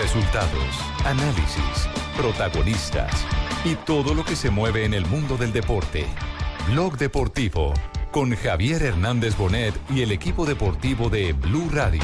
[0.00, 3.10] Resultados, análisis, protagonistas
[3.64, 6.06] y todo lo que se mueve en el mundo del deporte.
[6.68, 7.74] Blog Deportivo
[8.12, 12.00] con Javier Hernández Bonet y el equipo deportivo de Blue Radio.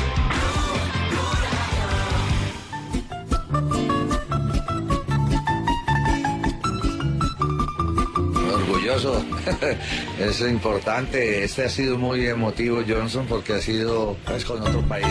[8.52, 9.24] Orgulloso,
[10.18, 11.44] es importante.
[11.44, 15.06] Este ha sido muy emotivo, Johnson, porque ha sido pues, con otro país.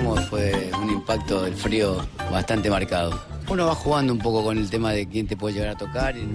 [0.00, 1.96] Fue un impacto del frío
[2.30, 3.18] bastante marcado.
[3.48, 6.14] Uno va jugando un poco con el tema de quién te puede llegar a tocar.
[6.18, 6.28] y-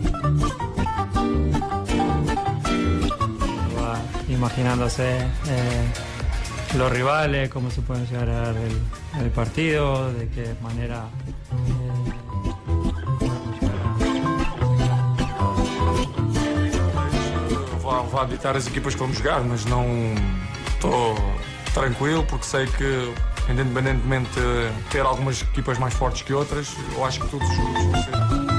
[3.79, 10.27] va imaginándose eh, los rivales, cómo se pueden llegar a dar el, el partido, de
[10.29, 11.05] qué manera.
[17.81, 19.85] Vou, vou habitar as equipas que vamos jogar, mas não
[20.73, 21.15] estou
[21.73, 23.13] tranquilo porque sei que,
[23.49, 27.73] independentemente de ter algumas equipas mais fortes que outras, eu acho que todos os jogos
[27.73, 28.51] vão ser.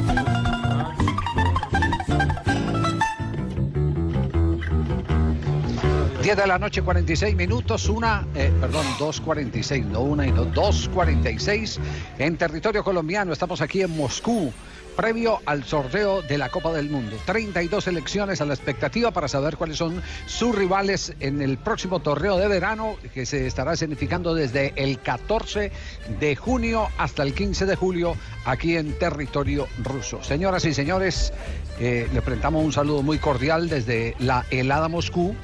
[6.23, 11.81] 10 de la noche, 46 minutos, una, eh, perdón, 2.46, no una y no, 2.46
[12.19, 13.33] en territorio colombiano.
[13.33, 14.53] Estamos aquí en Moscú,
[14.97, 17.17] previo al sorteo de la Copa del Mundo.
[17.27, 22.37] 32 elecciones a la expectativa para saber cuáles son sus rivales en el próximo torneo
[22.37, 25.73] de verano que se estará significando desde el 14
[26.21, 30.23] de junio hasta el 15 de julio aquí en territorio ruso.
[30.23, 31.33] Señoras y señores,
[31.81, 35.35] eh, le presentamos un saludo muy cordial desde la helada Moscú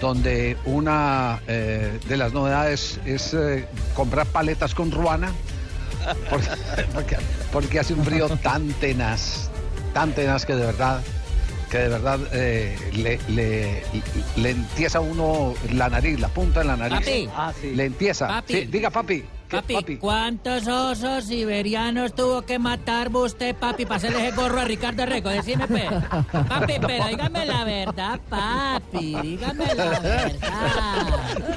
[0.00, 5.32] donde una eh, de las novedades es eh, comprar paletas con ruana,
[6.30, 6.48] porque,
[6.94, 7.16] porque-
[7.52, 9.50] porque hace un frío tan tenaz,
[9.92, 11.00] tan tenaz que de verdad,
[11.70, 13.82] que de verdad eh, le, le,
[14.36, 16.98] le entiesa a uno la nariz, la punta de la nariz.
[16.98, 17.28] Papi.
[17.74, 18.28] Le entiesa.
[18.28, 18.52] Papi.
[18.54, 19.24] Sí, diga, papi.
[19.62, 24.64] ¿Qué, Papi, ¿cuántos osos siberianos tuvo que matar usted, papi, para hacerle ese gorro a
[24.64, 25.30] Ricardo Rego?
[25.30, 25.88] Decime, pe.
[26.48, 30.32] Papi, pero dígame la verdad, papi, dígame la verdad.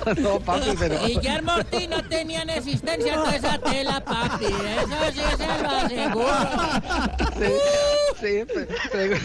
[0.17, 0.99] No, papi, pero...
[1.05, 6.27] Guillermo Ortiz no tenía en existencia toda esa tela, papi, eso sí se lo aseguro.
[7.37, 7.53] Sí,
[8.19, 9.21] sí, pe- pe-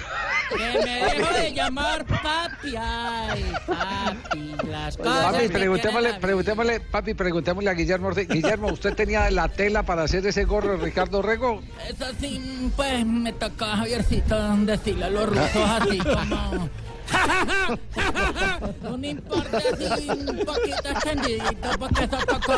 [0.57, 7.71] Que me dejo de llamar papi, ay, papi, las cosas Papi, preguntémosle, preguntémosle, papi, preguntémosle
[7.71, 8.29] a Guillermo Ortiz.
[8.29, 11.63] Guillermo, ¿usted tenía la tela para hacer ese gorro de Ricardo Rego?
[11.89, 16.69] Eso sí, pues me toca, Javiercito, decirle a los rusos así como...
[18.91, 22.55] Un importe así un poquito extendidito, porque eso tocó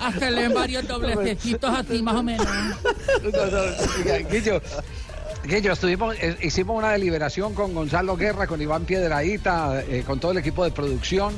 [0.00, 2.46] hacerle varios doblececitos así más o menos.
[2.46, 3.58] No, no,
[3.98, 4.18] oiga,
[5.46, 10.18] Guillo, Guillo, estuvimos, eh, hicimos una deliberación con Gonzalo Guerra, con Iván Piedraíta, eh, con
[10.18, 11.34] todo el equipo de producción,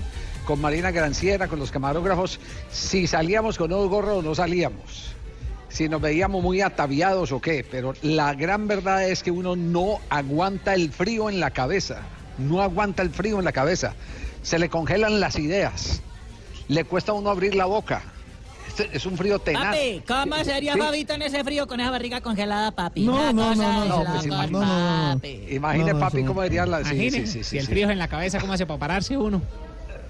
[0.46, 5.14] con Marina Granciera, con los camarógrafos, si salíamos con un gorro o no salíamos.
[5.68, 10.00] Si nos veíamos muy ataviados o qué, pero la gran verdad es que uno no
[10.08, 12.00] aguanta el frío en la cabeza,
[12.38, 13.94] no aguanta el frío en la cabeza,
[14.42, 16.00] se le congelan las ideas,
[16.68, 18.02] le cuesta a uno abrir la boca,
[18.80, 19.74] es un frío tenaz.
[19.76, 20.78] Papi, ¿cómo sería Sí.
[20.80, 23.04] Fabito en ese frío con esa barriga congelada, papi?
[23.04, 25.14] No, no, no, no, no, pues imagina- no, no, no.
[25.14, 25.40] papi.
[25.50, 26.84] Imagine, No, no, papi, cómo diría la...
[26.84, 28.78] Sí, Imagine, sí, sí, sí, si el frío es en la cabeza, ¿cómo hace para
[28.78, 29.42] pararse uno?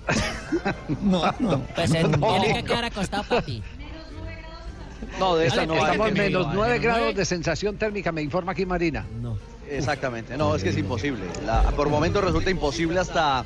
[1.02, 1.60] No, no.
[1.74, 2.40] Pues se No.
[2.40, 3.62] tiene que quedar acostado, papi.
[5.18, 5.74] No, de esta no.
[5.74, 9.04] Estamos menos diga, 9 ¿de grados de sensación térmica, me informa aquí Marina.
[9.70, 10.36] Exactamente.
[10.36, 11.24] No, es que es imposible.
[11.44, 13.44] La- por momentos resulta imposible hasta,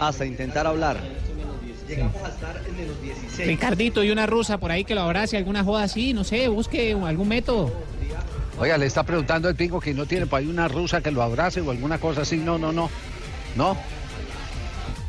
[0.00, 0.98] hasta intentar hablar.
[1.88, 3.46] Llegamos a estar en menos 16.
[3.48, 6.92] Ricardito y una rusa por ahí que lo abrace, alguna joda así, no sé, busque
[6.92, 7.72] algún método.
[8.58, 11.22] Oiga, le está preguntando el pingo que no tiene por ahí una rusa que lo
[11.22, 12.36] abrace o alguna cosa así.
[12.36, 12.88] No, no, no.
[13.56, 13.76] No.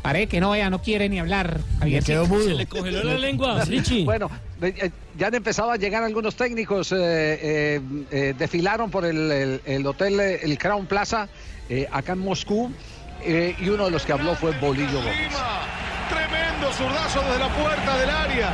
[0.02, 1.60] Paré que no vaya, no quiere ni hablar.
[1.80, 2.56] Javier, quedó mudo.
[2.68, 4.04] congeló la lengua, Richie.
[4.04, 4.30] Bueno,
[4.62, 6.92] eh, ya han empezado a llegar algunos técnicos.
[6.92, 11.28] eh, eh, eh, desfilaron por el, el- el hotel, el Crown Plaza,
[11.68, 12.70] eh, acá en Moscú.
[13.24, 15.32] eh, y uno de los que habló fue Bolillo Gómez.
[16.08, 18.50] Tremendo zurdazo desde la puerta del área.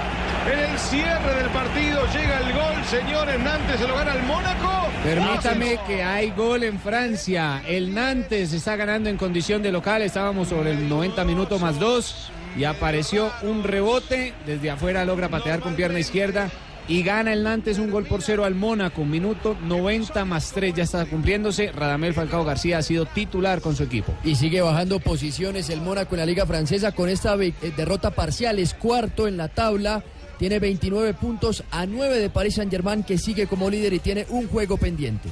[0.50, 3.38] En el cierre del partido llega el gol, señores.
[3.40, 4.88] Nantes se lo gana el Mónaco.
[5.04, 7.62] Permítame que hay gol en Francia.
[7.66, 10.02] El Nantes está ganando en condición de local.
[10.02, 12.30] Estábamos sobre el 90 minutos más dos.
[12.56, 14.34] Y apareció un rebote.
[14.46, 16.50] Desde afuera logra patear con pierna izquierda.
[16.88, 19.04] Y gana el Nantes un gol por cero al Mónaco.
[19.04, 21.70] Minuto 90 más 3 ya está cumpliéndose.
[21.72, 24.12] Radamel Falcao García ha sido titular con su equipo.
[24.24, 28.58] Y sigue bajando posiciones el Mónaco en la Liga Francesa con esta eh, derrota parcial.
[28.58, 30.02] Es cuarto en la tabla.
[30.38, 34.48] Tiene 29 puntos a 9 de Paris Saint-Germain que sigue como líder y tiene un
[34.48, 35.28] juego pendiente.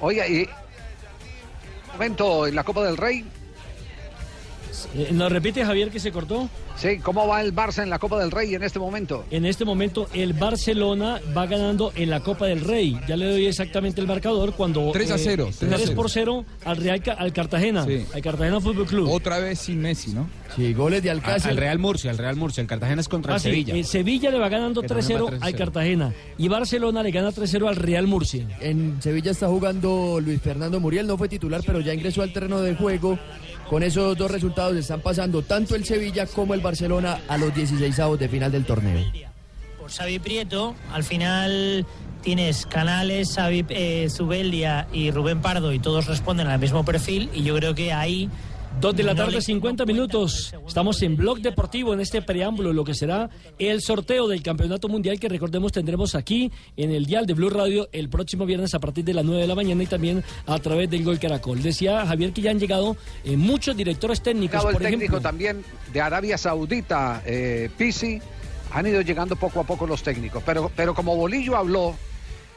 [0.00, 0.48] Oiga, y
[1.92, 3.24] momento en la Copa del Rey.
[4.94, 6.48] Eh, ¿Nos repite Javier que se cortó?
[6.76, 9.24] Sí, ¿cómo va el Barça en la Copa del Rey en este momento?
[9.30, 12.98] En este momento el Barcelona va ganando en la Copa del Rey.
[13.08, 14.90] Ya le doy exactamente el marcador cuando...
[14.92, 15.96] 3 a 0, 3 a 3 0.
[15.96, 18.04] por 0 al Real al Cartagena, Sí.
[18.12, 19.08] al Cartagena Fútbol Club.
[19.10, 20.28] Otra vez sin Messi, ¿no?
[20.56, 22.60] Sí, goles de Al, al Real Murcia, al Real Murcia.
[22.60, 23.74] El Cartagena es contra Ah, el sí, Sevilla.
[23.76, 25.38] eh, Sevilla le va ganando Que también 3-0 va 3-0.
[25.42, 28.46] al Cartagena y Barcelona le gana 3-0 al Real Murcia.
[28.60, 32.60] En Sevilla está jugando Luis Fernando Muriel, no fue titular, pero ya ingresó al terreno
[32.60, 33.18] de juego.
[33.68, 38.18] Con esos dos resultados están pasando tanto el Sevilla como el Barcelona a los 16avos
[38.18, 39.04] de final del torneo.
[39.78, 40.74] por Xavi Prieto.
[40.92, 41.86] Al final
[42.22, 47.42] tienes Canales, Xavi eh, Zubeldia y Rubén Pardo y todos responden al mismo perfil y
[47.42, 48.28] yo creo que ahí...
[48.80, 50.54] Dos de la tarde, le- 50 minutos.
[50.66, 55.18] Estamos en Blog Deportivo en este preámbulo, lo que será el sorteo del Campeonato Mundial
[55.18, 59.02] que recordemos tendremos aquí en el Dial de Blue Radio el próximo viernes a partir
[59.04, 61.62] de las 9 de la mañana y también a través del Gol Caracol.
[61.62, 65.20] Decía Javier que ya han llegado eh, muchos directores técnicos, el por técnico ejemplo.
[65.20, 68.20] también de Arabia Saudita, eh, Pisi,
[68.70, 70.42] han ido llegando poco a poco los técnicos.
[70.44, 71.94] Pero, pero como Bolillo habló,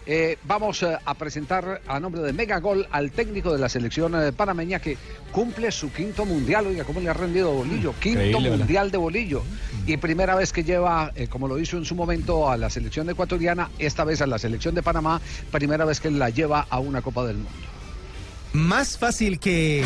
[0.08, 4.32] eh, vamos eh, a presentar a nombre de Megagol al técnico de la selección eh,
[4.32, 4.98] panameña que
[5.32, 6.68] cumple su quinto mundial.
[6.68, 7.94] Oiga, ¿cómo le ha rendido Bolillo?
[8.00, 8.58] Quinto Increíble, ¿verdad?
[8.58, 9.44] mundial de Bolillo.
[9.86, 13.10] Y primera vez que lleva, eh, como lo hizo en su momento, a la selección
[13.10, 15.22] ecuatoriana, esta vez a la selección de Panamá,
[15.52, 17.77] primera vez que la lleva a una Copa del Mundo.
[18.54, 19.84] Más fácil que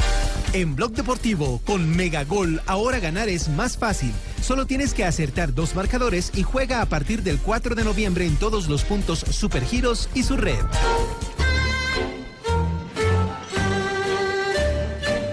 [0.53, 2.61] en Blog Deportivo con Megagol.
[2.65, 4.13] Ahora ganar es más fácil.
[4.41, 8.35] Solo tienes que acertar dos marcadores y juega a partir del 4 de noviembre en
[8.37, 10.59] todos los puntos Supergiros y su red.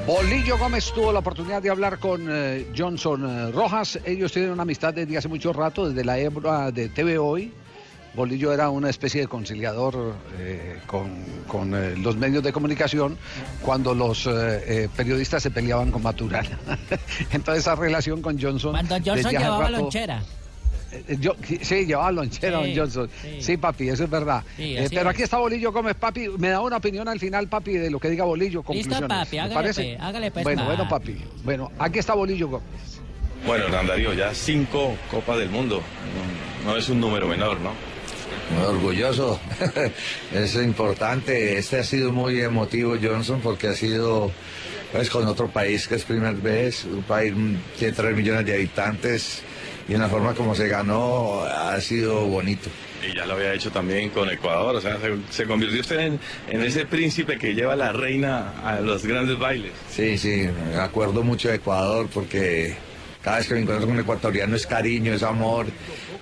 [0.07, 3.99] Bolillo Gómez tuvo la oportunidad de hablar con eh, Johnson eh, Rojas.
[4.07, 7.53] Ellos tienen una amistad desde hace mucho rato, desde la época de TV Hoy.
[8.19, 11.09] Bolillo era una especie de conciliador eh, con,
[11.47, 13.17] con, eh, los medios de comunicación
[13.63, 14.31] cuando los eh,
[14.67, 16.59] eh, periodistas se peleaban con Maturana.
[17.31, 18.73] Entonces esa relación con Johnson...
[18.73, 20.23] Cuando Johnson llevaba rato- lonchera.
[21.21, 23.11] Yo- sí, llevaba lonchera, Sí, don Johnson.
[23.23, 23.37] Sí.
[23.43, 23.57] sí.
[23.57, 24.43] papi, eso es verdad.
[24.57, 25.15] Sí, Eh, pero es.
[25.15, 26.29] aquí está Bolillo Gómez, papi.
[26.39, 28.61] Me da una opinión al final, papi, de lo que diga Bolillo.
[28.61, 29.09] Listo, Conclusiones.
[29.09, 29.83] papi, ¿Me hágale parece?
[29.83, 30.67] pues, hágale pues, bueno, pa.
[30.69, 31.17] bueno, papi.
[31.45, 32.67] Bueno, aquí está Bolillo Gómez.
[33.47, 35.81] Bueno, Hernán Darío, ya cinco Copas del Mundo.
[36.65, 37.71] No, no es un número menor, ¿no?
[38.55, 39.41] Muy orgulloso,
[40.35, 41.59] es importante.
[41.59, 44.31] Este ha sido muy emotivo, Johnson, porque ha sido
[44.93, 47.35] pues, con otro país que es primera vez, un país
[47.79, 49.43] de 3 millones de habitantes
[49.89, 52.71] y una forma como se ganó ha sido bonito.
[53.07, 56.21] Y ya lo había hecho también con Ecuador, o sea, se, se convirtió usted en,
[56.49, 59.73] en ese príncipe que lleva a la reina a los grandes bailes.
[59.91, 62.77] Sí, sí, me acuerdo mucho de Ecuador porque
[63.23, 65.67] cada vez que me encuentro con un ecuatoriano es cariño, es amor.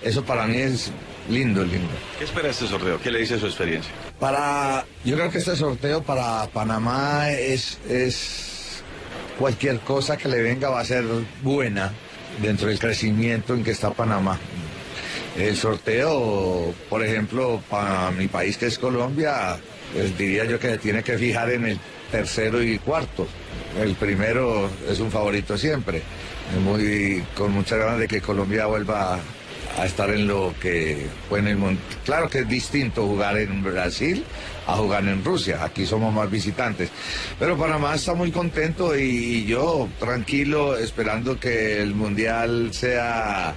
[0.03, 0.91] Eso para mí es
[1.29, 1.93] lindo, lindo.
[2.17, 2.99] ¿Qué espera este sorteo?
[2.99, 3.91] ¿Qué le dice su experiencia?
[4.19, 8.83] Para, yo creo que este sorteo para Panamá es, es
[9.37, 11.05] cualquier cosa que le venga va a ser
[11.41, 11.91] buena
[12.41, 14.39] dentro del crecimiento en que está Panamá.
[15.37, 19.57] El sorteo, por ejemplo, para mi país que es Colombia,
[19.93, 21.79] pues diría yo que tiene que fijar en el
[22.11, 23.27] tercero y cuarto.
[23.79, 26.01] El primero es un favorito siempre.
[26.63, 29.19] Muy, con muchas ganas de que Colombia vuelva
[29.77, 31.79] a estar en lo que fue en el mundo.
[32.03, 34.23] Claro que es distinto jugar en Brasil
[34.65, 35.63] a jugar en Rusia.
[35.63, 36.89] Aquí somos más visitantes.
[37.39, 43.53] Pero Panamá está muy contento y yo tranquilo esperando que el mundial sea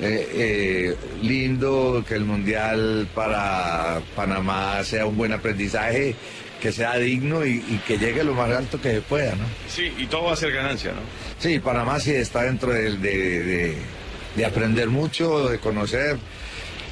[0.00, 6.16] eh, eh, lindo, que el mundial para Panamá sea un buen aprendizaje,
[6.60, 9.44] que sea digno y, y que llegue lo más alto que se pueda, ¿no?
[9.68, 11.00] Sí, y todo va a ser ganancia, ¿no?
[11.38, 13.76] Sí, Panamá sí está dentro de, de- de-
[14.36, 16.18] de aprender mucho, de conocer.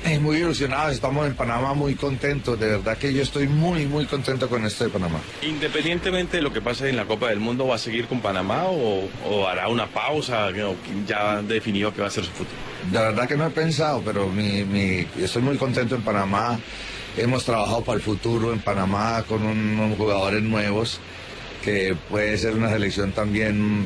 [0.02, 4.06] Eh, muy ilusionados, estamos en Panamá muy contentos, de verdad que yo estoy muy, muy
[4.06, 5.20] contento con esto de Panamá.
[5.42, 8.64] Independientemente de lo que pase en la Copa del Mundo, ¿va a seguir con Panamá
[8.64, 10.47] o, o hará una pausa?
[10.49, 10.75] ¿O
[11.06, 12.56] ya ha definido que va a ser su futuro?
[12.92, 16.59] La verdad que no he pensado, pero mi, mi- estoy muy contento en Panamá.
[17.18, 20.99] Hemos trabajado para el futuro en Panamá con un- unos jugadores nuevos
[21.62, 23.85] que puede ser una selección también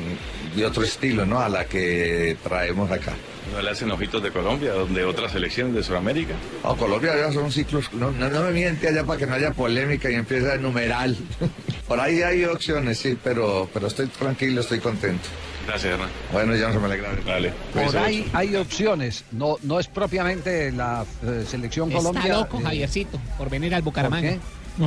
[0.55, 1.41] de otro estilo, ¿no?
[1.41, 3.11] A la que traemos acá.
[3.53, 6.33] ¿No le hacen ojitos de Colombia, de otras selecciones de Sudamérica?
[6.63, 9.51] No, Colombia ya son ciclos, no, no, no me miente allá para que no haya
[9.51, 11.15] polémica y empiece a numeral.
[11.87, 15.29] Por ahí hay opciones, sí, pero, pero estoy tranquilo, estoy contento.
[15.67, 16.09] Gracias, Hernán.
[16.31, 17.09] Bueno, ya no se me alegra.
[17.25, 17.53] Dale.
[17.73, 19.23] Por ahí hay opciones.
[19.31, 22.33] No, no es propiamente la eh, selección Está Colombia.
[22.33, 24.29] loco, eh, Javiercito, por venir al Bucaramanga.
[24.29, 24.39] qué?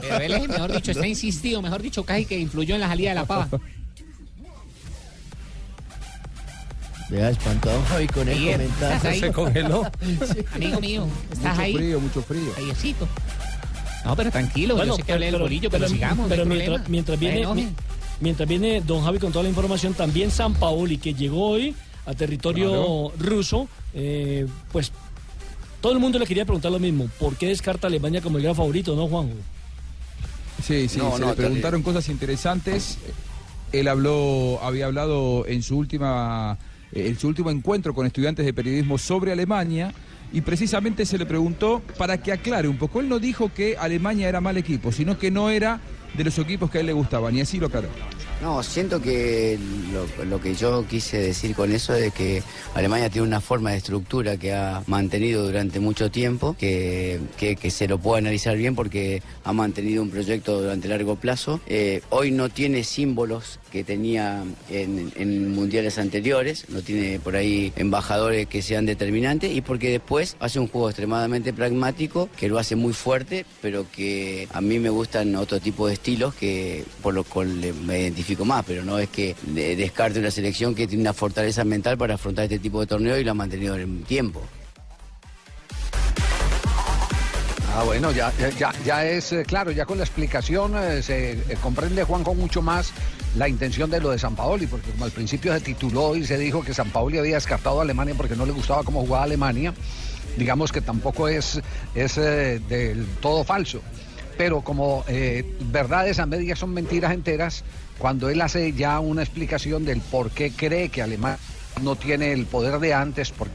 [0.00, 3.10] Pero él es, mejor dicho, está insistido, mejor dicho, casi que influyó en la salida
[3.10, 3.48] de la pava.
[7.10, 8.96] Vea, espantado Javi con el Javier, comentario.
[8.96, 9.20] ¿estás ahí?
[9.20, 9.90] Se congeló.
[10.32, 10.44] Sí.
[10.54, 11.74] Amigo mío, ¿estás Mucho ahí?
[11.74, 12.52] frío, mucho frío.
[12.54, 13.08] Javiercito.
[14.04, 16.28] No, pero tranquilo, Bueno, yo sé que hablé del pero- bolillo, pero, pero- sigamos.
[16.28, 17.74] pero no hay mientras- viene- enojen.
[18.20, 21.74] mientras viene Don Javi con toda la información, también San Paoli, que llegó hoy
[22.06, 24.90] a territorio ruso, eh, pues
[25.80, 27.08] todo el mundo le quería preguntar lo mismo.
[27.18, 29.34] ¿Por qué descarta a Alemania como el gran favorito, no, Juanjo?
[30.64, 32.98] Sí, sí, No, se no, le preguntaron cosas interesantes.
[33.72, 38.52] Él habló, había hablado en su última, eh, en su último encuentro con estudiantes de
[38.52, 39.92] periodismo sobre Alemania
[40.32, 43.00] y precisamente se le preguntó para que aclare un poco.
[43.00, 45.80] Él no dijo que Alemania era mal equipo, sino que no era
[46.14, 47.88] de los equipos que a él le gustaban y así lo aclaró.
[48.42, 49.58] No, siento que
[50.26, 52.42] lo, que yo quise decir con eso es que
[52.74, 57.70] Alemania tiene una forma de estructura que ha mantenido durante mucho tiempo, que, que- que
[57.70, 61.60] se lo puede analizar bien porque ha mantenido un proyecto durante largo plazo.
[61.66, 67.74] Eh, hoy no tiene símbolos que tenía en, en mundiales anteriores, no tiene por ahí
[67.76, 72.74] embajadores que sean determinantes y porque después hace un juego extremadamente pragmático que lo hace
[72.74, 77.24] muy fuerte, pero que a mí me gustan otro tipo de estilos que por lo
[77.24, 81.02] cual le- me identifico más, pero no es que de- descarte una selección que tiene
[81.02, 84.42] una fortaleza mental para afrontar este tipo de torneo y lo ha mantenido en tiempo.
[87.76, 91.38] Ah, bueno, ya, ya- ya, es eh, claro, ya con la explicación eh, se eh,
[91.62, 92.92] comprende, Juanjo, mucho más
[93.36, 96.36] la intención de lo de San Paoli, porque como al principio se tituló y se
[96.36, 99.72] dijo que San Paoli había descartado a Alemania porque no le gustaba cómo jugaba Alemania,
[100.36, 101.60] digamos que tampoco es,
[101.94, 103.82] es eh, del todo falso.
[104.40, 107.62] Pero como eh, verdades a medias son mentiras enteras,
[107.98, 111.36] cuando él hace ya una explicación del por qué cree que Alemania
[111.82, 113.48] no tiene el poder de antes, por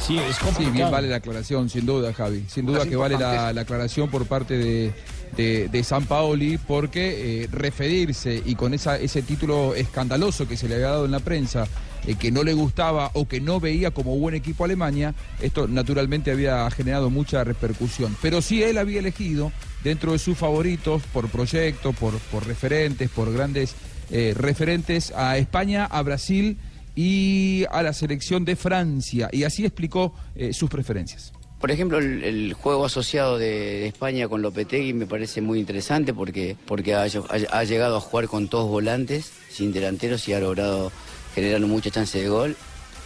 [0.00, 0.72] Sí, es Sí, complicado.
[0.76, 2.46] bien vale la aclaración, sin duda, Javi.
[2.48, 4.94] Sin duda que vale la aclaración por parte de,
[5.36, 10.68] de, de San Paoli, porque eh, referirse y con esa, ese título escandaloso que se
[10.70, 11.66] le había dado en la prensa,
[12.06, 16.30] eh, que no le gustaba o que no veía como buen equipo Alemania, esto naturalmente
[16.30, 18.16] había generado mucha repercusión.
[18.20, 22.14] Pero sí él había elegido dentro de sus favoritos, por proyecto, por,
[22.46, 23.74] referentes, por grandes
[24.10, 26.58] eh, referentes, a España, a Brasil
[26.96, 29.28] y a la selección de Francia.
[29.32, 31.32] Y así explicó eh, sus preferencias.
[31.60, 36.94] Por ejemplo, el, juego asociado de, España con Lopetegui me parece muy interesante porque, porque
[36.94, 40.92] ha- ha llegado a jugar con todos volantes, sin delanteros y ha logrado
[41.34, 42.56] generar mucha chance de gol.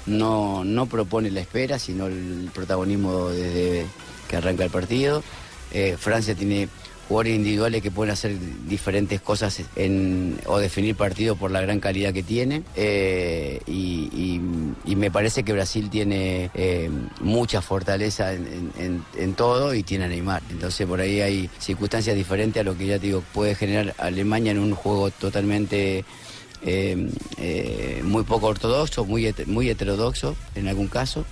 [0.07, 3.87] No, no propone la espera, sino el protagonismo desde
[4.29, 5.23] que arranca el partido.
[5.73, 6.69] Eh, Francia tiene
[7.09, 8.37] jugadores individuales que pueden hacer
[8.69, 9.63] diferentes cosas
[10.47, 12.63] o definir partidos por la gran calidad que tiene.
[12.77, 14.41] Eh, y,
[14.99, 20.43] me parece que Brasil tiene eh, mucha fortaleza en, todo y tiene Neymar.
[20.51, 24.51] Entonces por ahí hay circunstancias diferentes a lo que ya te digo puede generar Alemania
[24.51, 26.05] en un juego totalmente
[26.63, 31.25] eh, eh, muy poco ortodoxo, muy, muy heterodoxo en algún caso.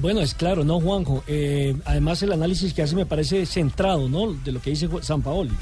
[0.00, 1.24] Bueno, es claro, ¿no, Juanjo?
[1.26, 4.32] Eh, además, el análisis que hace me parece centrado, ¿no?
[4.34, 5.54] De lo que dice San Paoli.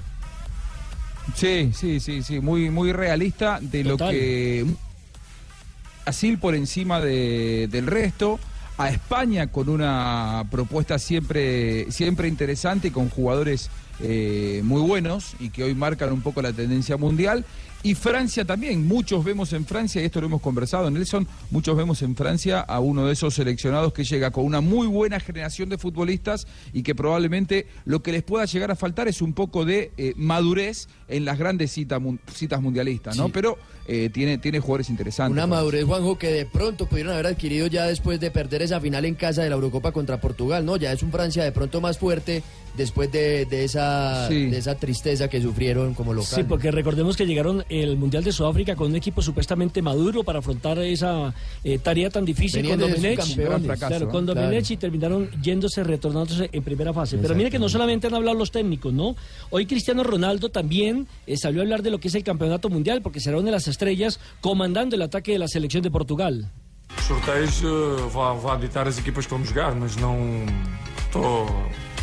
[1.34, 4.08] Sí, sí, sí, sí, muy, muy realista de Total.
[4.08, 4.66] lo que
[6.04, 8.38] Brasil por encima de- del resto,
[8.78, 15.50] a España con una propuesta siempre, siempre interesante y con jugadores eh, muy buenos y
[15.50, 17.44] que hoy marcan un poco la tendencia mundial.
[17.82, 22.02] Y Francia también, muchos vemos en Francia, y esto lo hemos conversado, Nelson, muchos vemos
[22.02, 25.78] en Francia a uno de esos seleccionados que llega con una muy buena generación de
[25.78, 29.92] futbolistas y que probablemente lo que les pueda llegar a faltar es un poco de
[29.98, 32.00] eh, madurez en las grandes cita
[32.32, 33.26] citas mundialistas, ¿no?
[33.26, 33.30] Sí.
[33.32, 35.32] Pero eh, tiene, tiene jugadores interesantes.
[35.32, 39.04] Una madurez, Juanjo, que de pronto pudieron haber adquirido ya después de perder esa final
[39.04, 40.76] en casa de la Eurocopa contra Portugal, ¿no?
[40.76, 42.42] Ya es un Francia de pronto más fuerte
[42.76, 44.47] después de, de esa, Sí.
[44.47, 46.30] de esa tristeza que sufrieron como local.
[46.35, 50.40] Sí, porque recordemos que llegaron el Mundial de Sudáfrica con un equipo supuestamente maduro para
[50.40, 53.35] afrontar esa eh, tarea tan difícil Venían con Domenech.
[53.35, 54.09] claro, ¿eh?
[54.11, 54.35] con Claro.
[54.40, 57.18] Domenech y terminaron yéndose, retornándose en primera fase.
[57.18, 59.16] Pero mire que no solamente han hablado los técnicos, ¿no?
[59.50, 63.02] Hoy Cristiano Ronaldo también eh, salió a hablar de lo que es el campeonato mundial,
[63.02, 66.50] porque será una de las estrellas comandando el ataque de la selección de Portugal.
[66.97, 67.62] Os sorteios
[68.14, 70.16] vá, vá ditar as equipas que vamos jogar, mas não
[71.06, 71.47] estou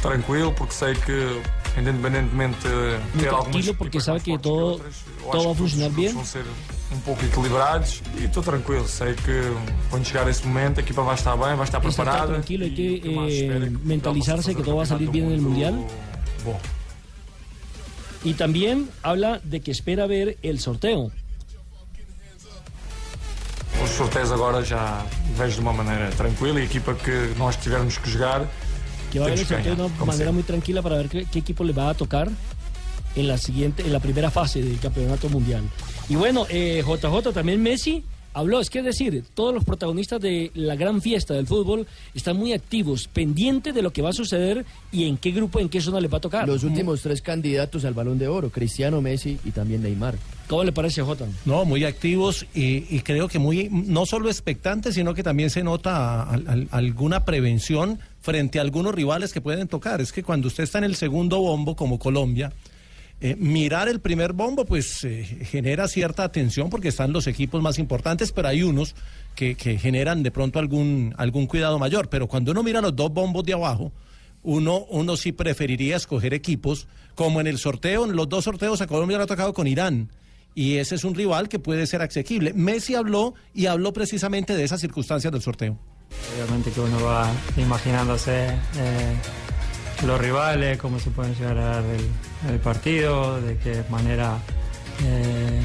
[0.04, 1.42] tranquilo porque sei que
[1.80, 5.56] independentemente de ter algumas tranquilo porque sabe que todo, outras, eu todo acho va a
[5.56, 6.46] que funcionar todos vão ser
[6.92, 9.42] um pouco equilibrados e estou tranquilo, sei que
[9.90, 12.34] quando chegar esse momento a equipa vai estar bem, vai estar preparada.
[12.34, 15.32] tranquilo, hay que e o que eh, mentalizarse que todo va a salir bien en
[15.32, 15.74] el Mundial.
[16.46, 16.60] Bom.
[18.24, 21.12] Y también habla de que espera ver el sorteo.
[23.84, 25.04] Os sorteios agora já
[25.38, 28.48] vejo de uma maneira tranquila e a equipa que nós tivermos que jogar
[29.14, 31.40] que va a ver el sorteo de una manera muy tranquila para ver qué, qué
[31.40, 32.32] equipo le va a tocar
[33.16, 35.62] en la siguiente, en la primera fase del campeonato mundial.
[36.10, 38.04] Y bueno, eh, JJ también Messi
[38.34, 42.38] habló, es que es decir, todos los protagonistas de la gran fiesta del fútbol están
[42.38, 45.80] muy activos, pendientes de lo que va a suceder y en qué grupo, en qué
[45.80, 46.48] zona les va a tocar.
[46.48, 50.16] Los últimos tres candidatos al Balón de Oro, Cristiano, Messi y también Neymar.
[50.48, 51.26] ¿Cómo le parece, Jota?
[51.46, 56.24] No, muy activos y, creo que muy, no solo expectantes, sino que también se nota
[56.24, 60.02] al- al- alguna prevención frente a algunos rivales que pueden tocar.
[60.02, 62.52] Es que cuando usted está en el segundo bombo, como Colombia,
[63.22, 67.80] eh, mirar el primer bombo, pues eh, genera cierta atención porque están los equipos más
[67.80, 68.96] importantes, pero hay unos
[69.36, 72.10] que, que generan de pronto algún, algún cuidado mayor.
[72.10, 73.94] Pero cuando uno mira los dos bombos de abajo,
[74.44, 76.86] uno, uno sí preferiría escoger equipos,
[77.16, 80.10] como en el sorteo, en los dos sorteos a Colombia le ha tocado con Irán.
[80.56, 82.54] Y ese es un rival que puede ser asequible.
[82.54, 85.78] Messi habló y habló precisamente de esas circunstancias del sorteo.
[86.36, 89.16] Obviamente que uno va imaginándose eh,
[90.06, 91.84] los rivales, cómo se pueden llegar a dar
[92.50, 94.38] el, partido, de qué manera
[95.04, 95.62] eh,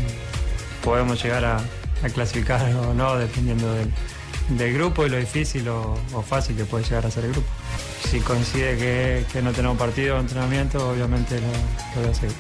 [0.83, 1.57] podemos llegar a,
[2.03, 3.91] a clasificar o no, dependiendo del,
[4.57, 7.49] del grupo y lo difícil o, o fácil que puede llegar a ser el grupo.
[8.05, 12.37] Si coincide que, que no tenemos partido o entrenamiento, obviamente lo, lo voy a seguir.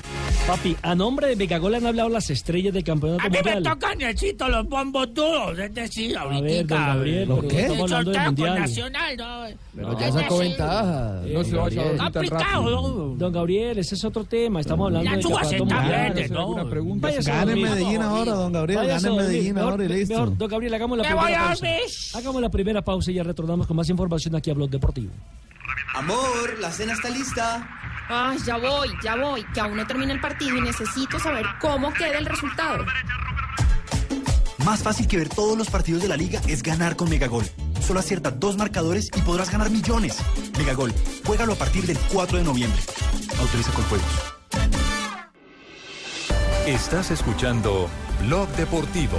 [0.47, 3.99] Papi, a nombre de Megagol han hablado las estrellas del campeonato A mí me tocan
[3.99, 6.75] necesito los bombos duros, es decir, ver, ahorita.
[6.75, 7.61] don Gabriel, ¿Por qué?
[7.63, 8.59] estamos hablando del mundial.
[8.61, 9.59] Nacional, ¿no?
[9.75, 11.21] Pero No, ya es sacó decir, ventaja.
[11.27, 12.11] Eh, don se vaya a.
[12.13, 13.15] Complicado, ¿no?
[13.17, 14.61] Don Gabriel, ese es otro tema.
[14.61, 16.15] Estamos hablando chuva campeonato se está mundial.
[16.15, 16.57] verde, ¿no?
[16.59, 16.65] A
[17.21, 17.57] Gane.
[17.57, 19.17] Medellín ahora, don Gabriel, gane a.
[19.17, 20.15] Medellín ahora y listo.
[20.15, 21.67] Mejor, don Gabriel, hagamos la Me primera a pausa.
[22.15, 25.11] Hagamos la primera pausa y ya retornamos con más información aquí a Blog Deportivo.
[25.95, 27.67] Amor, la cena está lista.
[28.09, 31.93] Ay, ya voy, ya voy, que aún no termina el partido y necesito saber cómo
[31.93, 32.85] queda el resultado.
[34.65, 37.45] Más fácil que ver todos los partidos de la liga es ganar con Megagol.
[37.81, 40.19] Solo acierta dos marcadores y podrás ganar millones.
[40.59, 40.93] Megagol,
[41.25, 42.81] juégalo a partir del 4 de noviembre.
[43.39, 44.35] Autoriza con juegos.
[46.67, 47.89] Estás escuchando
[48.27, 49.19] Blog Deportivo.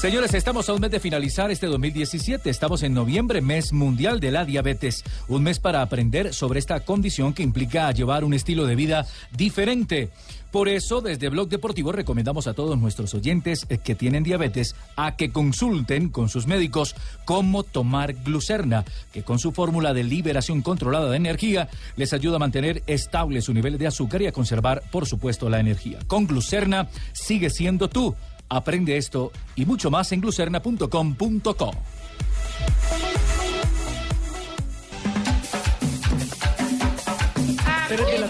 [0.00, 2.48] Señores, estamos a un mes de finalizar este 2017.
[2.48, 5.04] Estamos en noviembre, mes mundial de la diabetes.
[5.28, 10.08] Un mes para aprender sobre esta condición que implica llevar un estilo de vida diferente.
[10.50, 15.30] Por eso, desde Blog Deportivo recomendamos a todos nuestros oyentes que tienen diabetes a que
[15.30, 21.18] consulten con sus médicos cómo tomar glucerna, que con su fórmula de liberación controlada de
[21.18, 25.50] energía les ayuda a mantener estable su nivel de azúcar y a conservar, por supuesto,
[25.50, 25.98] la energía.
[26.06, 28.16] Con glucerna sigue siendo tú.
[28.50, 31.70] Aprende esto y mucho más en glucerna.com.co.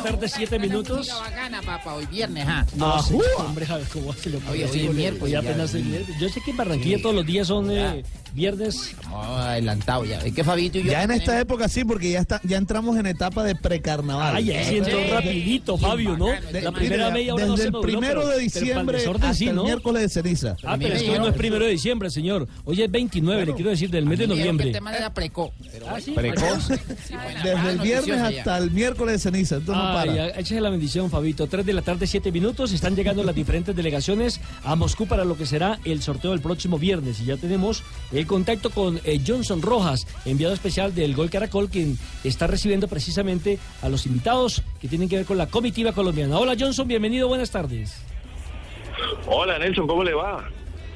[0.05, 1.09] la tarde, siete minutos.
[1.21, 2.67] bacana, papá, hoy viernes, ¿ah?
[2.77, 5.89] No, sí, hombre, Javier, ¿cómo se lo Oye, hoy es miércoles, apenas es ya.
[5.89, 6.21] miércoles.
[6.21, 8.95] Yo sé que en Barranquilla todos los días son eh, viernes.
[9.13, 10.19] adelantado ya.
[10.21, 10.91] Es que Fabito y yo.
[10.93, 14.37] Ya en esta época sí, porque ya está, ya entramos en etapa de precarnaval.
[14.37, 16.29] Ay, ya siento rapidito, Fabio, ¿no?
[16.53, 19.65] La primera media hora no desde se el primero de diciembre hasta el ¿no?
[19.65, 20.57] miércoles de ceniza.
[20.65, 22.49] Ah, pero es que hoy no es primero de diciembre, señor.
[22.65, 24.69] Hoy es 29, le quiero decir, del mes de noviembre.
[24.69, 25.53] El tema era preco.
[25.87, 26.69] Ah, Precoz.
[26.69, 29.57] Desde el viernes hasta el miércoles de ceniza.
[29.57, 30.29] Esto no Ay, para.
[30.29, 31.47] échese la bendición, Fabito.
[31.47, 32.73] Tres de la tarde, siete minutos.
[32.73, 36.79] Están llegando las diferentes delegaciones a Moscú para lo que será el sorteo del próximo
[36.79, 37.21] viernes.
[37.21, 41.99] Y ya tenemos el contacto con eh, Johnson Rojas, enviado especial del Gol Caracol, quien
[42.25, 46.39] está recibiendo precisamente a los invitados que tienen que ver con la comitiva colombiana.
[46.39, 48.05] Hola, Johnson, bienvenido, buenas tardes.
[49.27, 50.49] Hola Nelson, ¿cómo le va?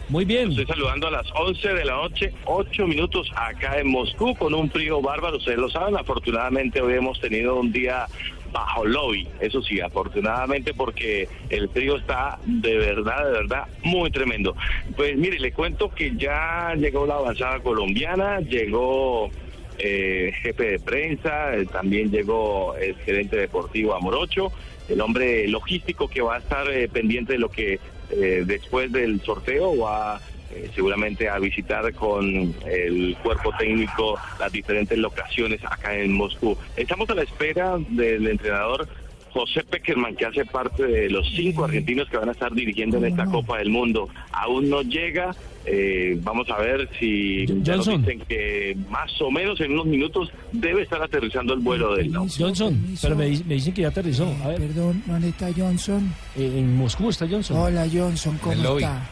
[0.09, 0.51] Muy bien.
[0.51, 4.71] Estoy saludando a las 11 de la noche, 8 minutos acá en Moscú con un
[4.71, 8.07] frío bárbaro, ustedes lo saben, afortunadamente hoy hemos tenido un día
[8.55, 14.55] bajo lobby, eso sí, afortunadamente porque el frío está de verdad, de verdad muy tremendo.
[14.97, 19.29] Pues mire, le cuento que ya llegó la avanzada colombiana, llegó
[19.77, 24.53] eh, jefe de prensa, eh, también llegó el gerente deportivo Amorocho,
[24.88, 29.21] el hombre logístico que va a estar eh, pendiente de lo que eh, después del
[29.23, 30.21] sorteo va
[30.53, 36.57] eh, seguramente a visitar con el cuerpo técnico las diferentes locaciones acá en Moscú.
[36.77, 38.89] Estamos a la espera del entrenador
[39.33, 43.07] José Peckerman, que hace parte de los cinco argentinos que van a estar dirigiendo en
[43.07, 44.09] esta Copa del Mundo.
[44.31, 45.35] Aún no llega.
[45.67, 50.31] eh, vamos a ver si ya nos dicen que más o menos en unos minutos
[50.53, 52.27] debe estar aterrizando el vuelo del no.
[52.39, 54.33] Johnson, pero me, di- me dicen que ya aterrizó.
[54.45, 54.59] A ver.
[54.59, 56.15] Perdón, ¿dónde está Johnson?
[56.37, 57.57] Eh, en Moscú está Johnson.
[57.57, 59.11] Hola Johnson, ¿cómo está?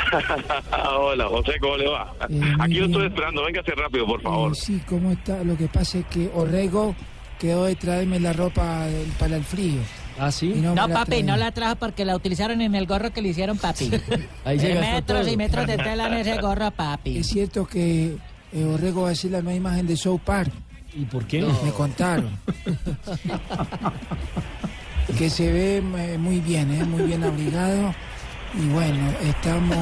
[0.98, 2.12] Hola, José, ¿cómo le va?
[2.60, 3.44] Aquí lo estoy esperando.
[3.44, 4.52] Véngase rápido, por favor.
[4.52, 5.42] Eh, sí, ¿cómo está?
[5.44, 6.94] Lo que pasa es que Orrego
[7.38, 8.86] quedó de traerme la ropa
[9.18, 9.80] para el frío.
[10.18, 10.52] Ah, sí.
[10.56, 13.56] no, No, papi, no la trajo porque la utilizaron en el gorro que le hicieron,
[13.58, 13.90] papi.
[14.44, 15.32] Ahí se Eh, metros todo.
[15.32, 17.18] y metros de tela en ese gorro, papi.
[17.18, 18.16] Es cierto que
[18.52, 20.52] eh, Orrego va a ser la nueva imagen de South Park.
[20.94, 21.42] ¿Y por qué?
[21.64, 22.30] Me contaron.
[25.18, 26.84] que se ve eh, muy bien, ¿eh?
[26.84, 27.94] muy bien abrigado.
[28.54, 29.76] Y bueno, estamos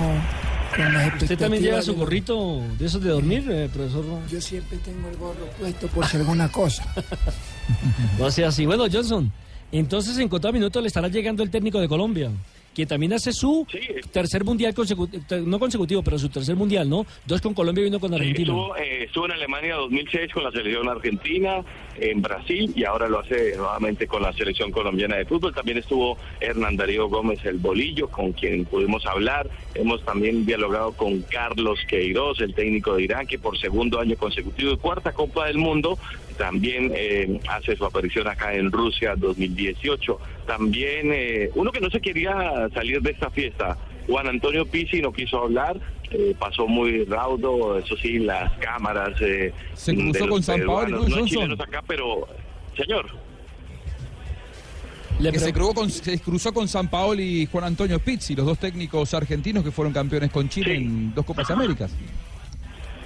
[0.77, 4.05] con las ¿Usted también lleva expectativas su gorrito de esos de dormir, eh, profesor?
[4.31, 6.85] Yo siempre tengo el gorro puesto por si alguna cosa.
[8.19, 8.67] No sea así.
[8.67, 9.31] Bueno, Johnson,
[9.71, 12.31] entonces en cuatro minutos le estará llegando el técnico de Colombia,
[12.75, 13.65] que también hace su
[14.13, 17.07] tercer mundial consecutivo, no consecutivo, pero su tercer mundial, ¿no?
[17.27, 18.49] Dos con Colombia y uno con Sí, Argentina.
[18.53, 21.65] estuvo, eh, estuvo en Alemania 2006 con la selección argentina,
[22.01, 25.55] en Brasil y ahora lo hace nuevamente con la selección colombiana de fútbol.
[25.55, 29.49] También estuvo Hernán Darío Gómez el Bolillo, con quien pudimos hablar.
[29.75, 34.73] Hemos también dialogado con Carlos Queiroz, el técnico de Irán, que por segundo año consecutivo
[34.73, 35.99] y cuarta Copa del Mundo
[36.37, 40.19] también eh, hace su aparición acá en Rusia 2018.
[40.47, 45.13] También eh, uno que no se quería salir de esta fiesta, Juan Antonio Pizzi no
[45.13, 45.79] quiso hablar,
[46.11, 49.21] eh, pasó muy raudo, eso sí, las cámaras.
[49.21, 52.27] eh, Se cruzó con San Paolo, peruanos, ¿no, chilenos acá, pero,
[52.77, 53.07] señor.
[55.21, 58.59] que se, cruzó con, se cruzó con San Paolo y Juan Antonio Pizzi, los dos
[58.59, 61.93] técnicos argentinos que fueron campeones con Chile en dos Copas Américas.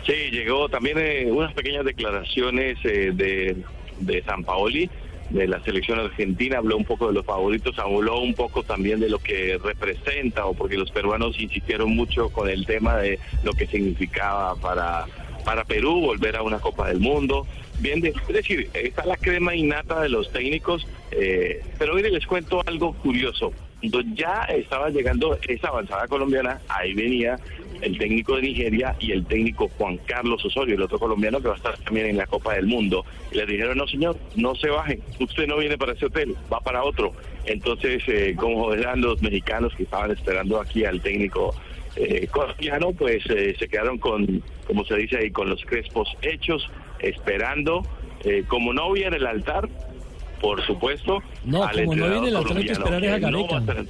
[0.07, 3.57] Sí, llegó también eh, unas pequeñas declaraciones eh, de,
[4.01, 4.89] de San Paoli,
[5.35, 9.09] de la selección argentina, habló un poco de los favoritos, habló un poco también de
[9.11, 13.67] lo que representa, o porque los peruanos insistieron mucho con el tema de lo que
[13.67, 15.07] significaba para,
[15.45, 17.47] para Perú volver a una Copa del Mundo.
[17.81, 22.25] Bien, de- es decir, está la crema innata de los técnicos, eh, pero mire, les
[22.27, 23.53] cuento algo curioso.
[23.91, 27.39] Cuando ya estaba llegando esa avanzada colombiana, ahí venía
[27.83, 31.55] el técnico de Nigeria y el técnico Juan Carlos Osorio, el otro colombiano que va
[31.55, 33.05] a estar también en la Copa del Mundo.
[33.33, 36.83] Le dijeron, no señor, no se bajen, usted no viene para ese hotel, va para
[36.83, 37.13] otro.
[37.45, 41.55] Entonces, eh, como eran los mexicanos que estaban esperando aquí al técnico
[41.97, 46.71] eh, colombiano, pues eh, se quedaron con, como se dice ahí, con los crespos hechos,
[47.01, 47.83] esperando,
[48.25, 49.69] eh, como novia en el altar,
[50.45, 51.19] por supuesto.
[51.45, 53.85] No, al como no viene el altar hay que esperar es a no Gareca.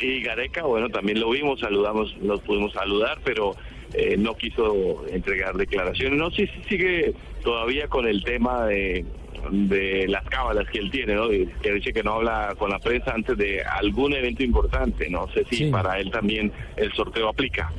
[0.00, 3.54] y Gareca, bueno, también lo vimos, saludamos, nos pudimos saludar, pero
[3.92, 6.18] eh, no quiso entregar declaraciones.
[6.18, 9.04] No sé si sigue todavía con el tema de,
[9.50, 11.28] de las cábalas que él tiene, ¿no?
[11.28, 15.10] Que dice que no habla con la prensa antes de algún evento importante.
[15.10, 15.64] No sé si Sí.
[15.66, 17.70] para él también el sorteo aplica.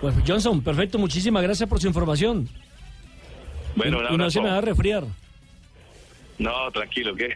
[0.00, 2.48] Pues Johnson, perfecto, muchísimas gracias por su información.
[3.76, 5.04] Bueno, y, y no se me va a resfriar.
[6.38, 7.34] No, tranquilo, que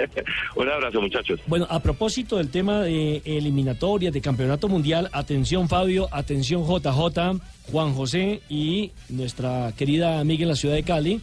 [0.56, 1.40] un abrazo, muchachos.
[1.46, 7.40] Bueno, a propósito del tema de eliminatorias, de campeonato mundial, atención Fabio, atención JJ,
[7.70, 11.20] Juan José y nuestra querida amiga en la ciudad de Cali,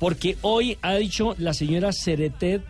[0.00, 2.62] porque hoy ha dicho la señora Ceretet,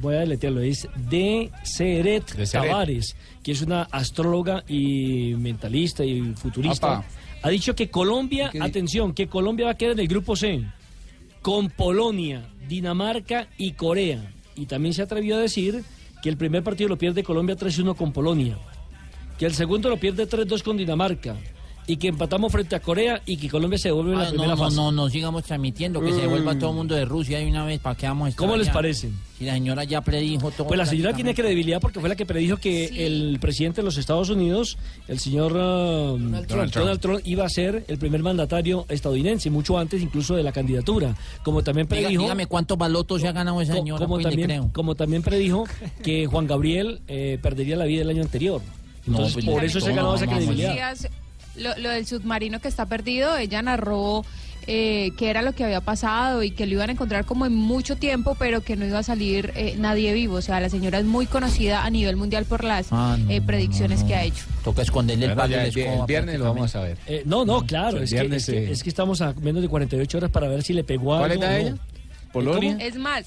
[0.00, 2.68] voy a deletearlo, es de Ceret De Ceret.
[2.68, 6.98] Tavares, que es una astróloga y mentalista y futurista.
[6.98, 7.06] Apa.
[7.42, 10.62] Ha dicho que Colombia, atención, que Colombia va a quedar en el grupo C
[11.44, 14.32] con Polonia, Dinamarca y Corea.
[14.56, 15.84] Y también se atrevió a decir
[16.22, 18.56] que el primer partido lo pierde Colombia 3-1 con Polonia,
[19.38, 21.36] que el segundo lo pierde 3-2 con Dinamarca,
[21.86, 24.48] y que empatamos frente a Corea y que Colombia se devuelve en la Ah, primera
[24.50, 24.76] no, no, fase.
[24.76, 27.80] no, no sigamos transmitiendo, que se vuelva todo el mundo de Rusia de una vez,
[27.80, 28.74] ¿para qué vamos a estar ¿Cómo les allá?
[28.74, 29.10] parece?
[29.38, 30.66] Si la señora ya predijo todo.
[30.68, 33.98] Pues la señora tiene credibilidad porque fue la que predijo que el presidente de los
[33.98, 37.00] Estados Unidos, el señor uh, Donald, Trump.
[37.00, 37.20] Trump.
[37.24, 41.16] iba a ser el primer mandatario estadounidense, mucho antes incluso de la candidatura.
[41.42, 42.22] Como también Diga- predijo...
[42.22, 44.70] dígame cuántos balotos se ha ganado esa señora, como, pues, también, creo.
[44.72, 45.64] como también predijo
[46.04, 48.62] que Juan Gabriel eh, perdería la vida el año anterior.
[49.06, 50.36] Entonces, pues, por no, eso se no, ha ganado no, esa no, no.
[50.38, 50.96] credibilidad.
[51.56, 54.24] Lo, lo del submarino que está perdido, ella narró
[54.66, 57.54] eh, qué era lo que había pasado y que lo iban a encontrar como en
[57.54, 60.36] mucho tiempo, pero que no iba a salir eh, nadie vivo.
[60.36, 63.42] O sea, la señora es muy conocida a nivel mundial por las Ah, no, eh,
[63.42, 64.44] predicciones que ha hecho.
[64.64, 66.96] Toca esconderle el Bueno, palo el el viernes lo vamos a ver.
[67.06, 70.16] Eh, no, no, claro, es que, es, que, es que estamos a menos de 48
[70.18, 71.70] horas para ver si le pegó ¿Cuál algo ella?
[71.72, 71.78] no.
[72.32, 72.76] Polonia.
[72.80, 73.26] Es más,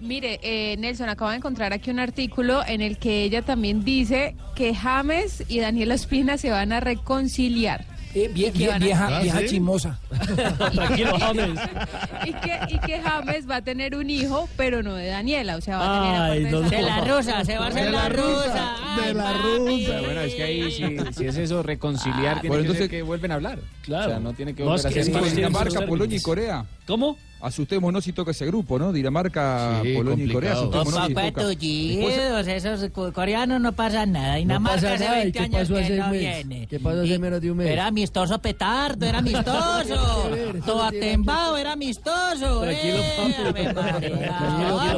[0.00, 4.36] mire, eh, Nelson acaba de encontrar aquí un artículo en el que ella también dice
[4.54, 7.84] que James y Daniel Ospina se van a reconciliar.
[8.14, 9.98] vie- que vie- van a- vieja, vieja chimosa.
[10.72, 11.60] Tranquilo, James.
[12.26, 15.60] y que, y que James va a tener un hijo, pero no de Daniela, o
[15.60, 18.08] sea, va a tener Ay, aparte no, de, la rusa, se va a hacer la
[18.08, 18.76] rusa.
[19.04, 20.00] De la rusa.
[20.00, 20.84] bueno, es que ahí si,
[21.18, 23.58] si es eso, reconciliar, tiene Bueno, que entonces- ser que vuelven a hablar.
[23.82, 24.06] Claro.
[24.06, 25.88] O sea, no tiene que volver es que- a es ser que tienen Dinamarca, sus
[25.88, 26.20] Polonia y.
[26.22, 26.64] Corea.
[26.86, 27.16] ¿Cómo?
[27.44, 28.92] Asustémonos si toca ese grupo, ¿no?
[28.92, 30.54] Dinamarca, Sí, Polonia y Corea.
[30.54, 30.82] complicado.
[30.82, 31.26] Asustémonos si toca.
[31.32, 34.36] papatullidos, esos co- coreanos no pasa nada.
[34.36, 36.20] Dinamarca pasa hace nada, ¿y 20 qué años pasó que hace no un mes?
[36.20, 36.66] viene.
[36.66, 37.66] ¿Qué pasó hace Y menos de un mes?
[37.68, 40.30] Era amistoso petardo, era amistoso.
[40.64, 42.60] Toatembao era amistoso.
[42.62, 44.06] Tranquilo, eh, papi.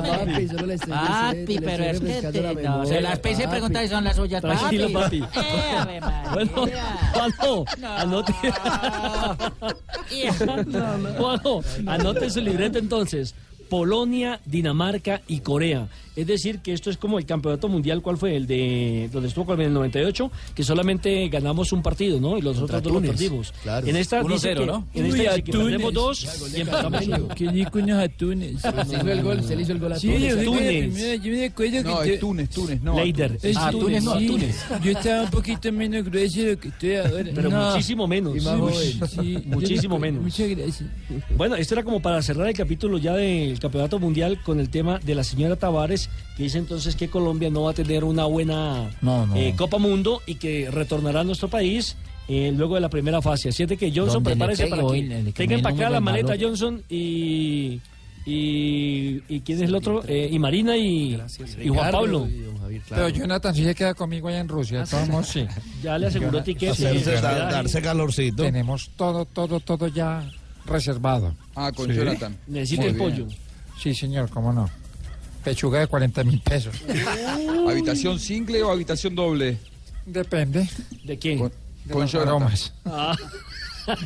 [0.08, 2.22] Papi, solo le estoy Papi, diciendo, le pero es que
[2.62, 3.50] no, se las pise y papi.
[3.50, 5.22] pregunta si son las suyas, Tranquilo, papi.
[5.22, 6.00] Eh.
[6.32, 6.50] Bueno,
[7.12, 7.64] Juanjo,
[7.96, 8.32] anote.
[11.18, 13.34] Juanjo, anote su libreta entonces.
[13.70, 15.88] Polonia, Dinamarca y Corea.
[16.16, 18.34] Es decir, que esto es como el campeonato mundial, ¿cuál fue?
[18.36, 22.38] El de donde estuvo Colombia en el 98, que solamente ganamos un los ¿no?
[22.38, 23.20] Y los Contra otros dos los Túnez.
[23.20, 23.52] perdimos.
[23.62, 23.86] Claro.
[23.86, 24.86] En esta 1-0, dice que, ¿no?
[24.94, 25.66] En Uy, esta a dice que Túnez.
[25.66, 26.62] perdemos dos y
[27.12, 27.28] uno.
[27.34, 27.44] Qué
[27.82, 28.60] unos atunes.
[28.62, 30.44] Se le hizo el gol, se le hizo el gol a Sí, Túnez.
[30.44, 31.22] Túnez.
[31.22, 32.96] yo me acuerdo No, que es Túnez, Túnez, no.
[32.96, 33.38] Leider.
[33.42, 34.26] Es Ah, Túnez, no, sí.
[34.26, 34.64] Túnez.
[34.82, 37.30] Yo estaba un poquito menos grueso de lo que estoy ahora.
[37.34, 37.70] Pero No.
[37.70, 38.34] muchísimo menos.
[38.34, 40.22] Uy, muchísimo menos.
[40.22, 40.88] Muchas gracias.
[41.36, 44.98] Bueno, esto era como para cerrar el capítulo ya del campeonato mundial con el tema
[44.98, 46.05] de la señora Tavares,
[46.36, 49.36] que dice entonces que Colombia no va a tener una buena No, no.
[49.36, 51.96] eh, Copa Mundo y que retornará a nuestro país
[52.28, 53.48] eh, luego de la primera fase.
[53.50, 55.86] Así es de que Johnson, prepárese para hoy, que le- le tenga para camine acá
[55.88, 56.42] muy la maleta balón.
[56.42, 57.80] Johnson y,
[58.26, 60.02] y, y ¿quién es el otro?
[60.06, 61.16] Eh, y Marina y,
[61.62, 62.28] y Juan Pablo.
[62.90, 64.84] Pero Jonathan sí se queda conmigo allá en Rusia.
[64.92, 65.28] Vamos.
[65.28, 65.46] Sí.
[65.82, 66.72] Ya le aseguró tiquete.
[66.72, 68.42] Hacerse Sí, dar- darse calorcito.
[68.42, 70.28] Tenemos todo, todo, todo ya
[70.66, 71.32] reservado.
[71.54, 71.94] Ah, con Sí.
[71.94, 72.36] Jonathan.
[72.48, 73.26] Necesita el pollo.
[73.80, 74.68] Sí, señor, cómo no.
[75.46, 76.74] Pechuga de 40 mil pesos.
[77.68, 79.56] ¿Habitación single o habitación doble?
[80.04, 80.68] Depende.
[81.04, 81.38] ¿De quién?
[81.38, 81.52] Con,
[81.88, 82.72] con aromas.
[82.84, 83.16] Ah.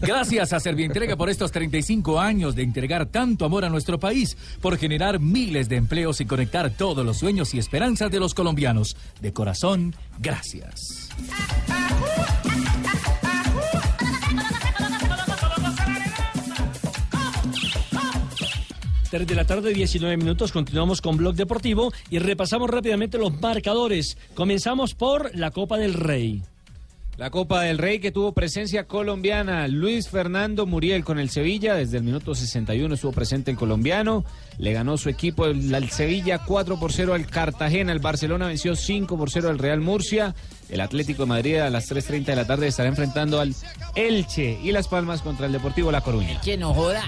[0.00, 4.78] Gracias a Servientrega por estos 35 años de entregar tanto amor a nuestro país, por
[4.78, 8.96] generar miles de empleos y conectar todos los sueños y esperanzas de los colombianos.
[9.20, 11.08] De corazón, gracias.
[19.10, 20.52] Tres de la tarde, 19 minutos.
[20.52, 24.18] Continuamos con Blog Deportivo y repasamos rápidamente los marcadores.
[24.34, 26.42] Comenzamos por la Copa del Rey.
[27.16, 31.96] La Copa del Rey que tuvo presencia colombiana, Luis Fernando Muriel con el Sevilla, desde
[31.96, 34.24] el minuto 61 estuvo presente el colombiano,
[34.58, 38.76] le ganó su equipo el, al Sevilla 4 por 0 al Cartagena, el Barcelona venció
[38.76, 40.36] 5 por 0 al Real Murcia,
[40.68, 43.52] el Atlético de Madrid a las 3.30 de la tarde estará enfrentando al
[43.96, 46.40] Elche y Las Palmas contra el Deportivo La Coruña.
[46.42, 47.02] Que no joda.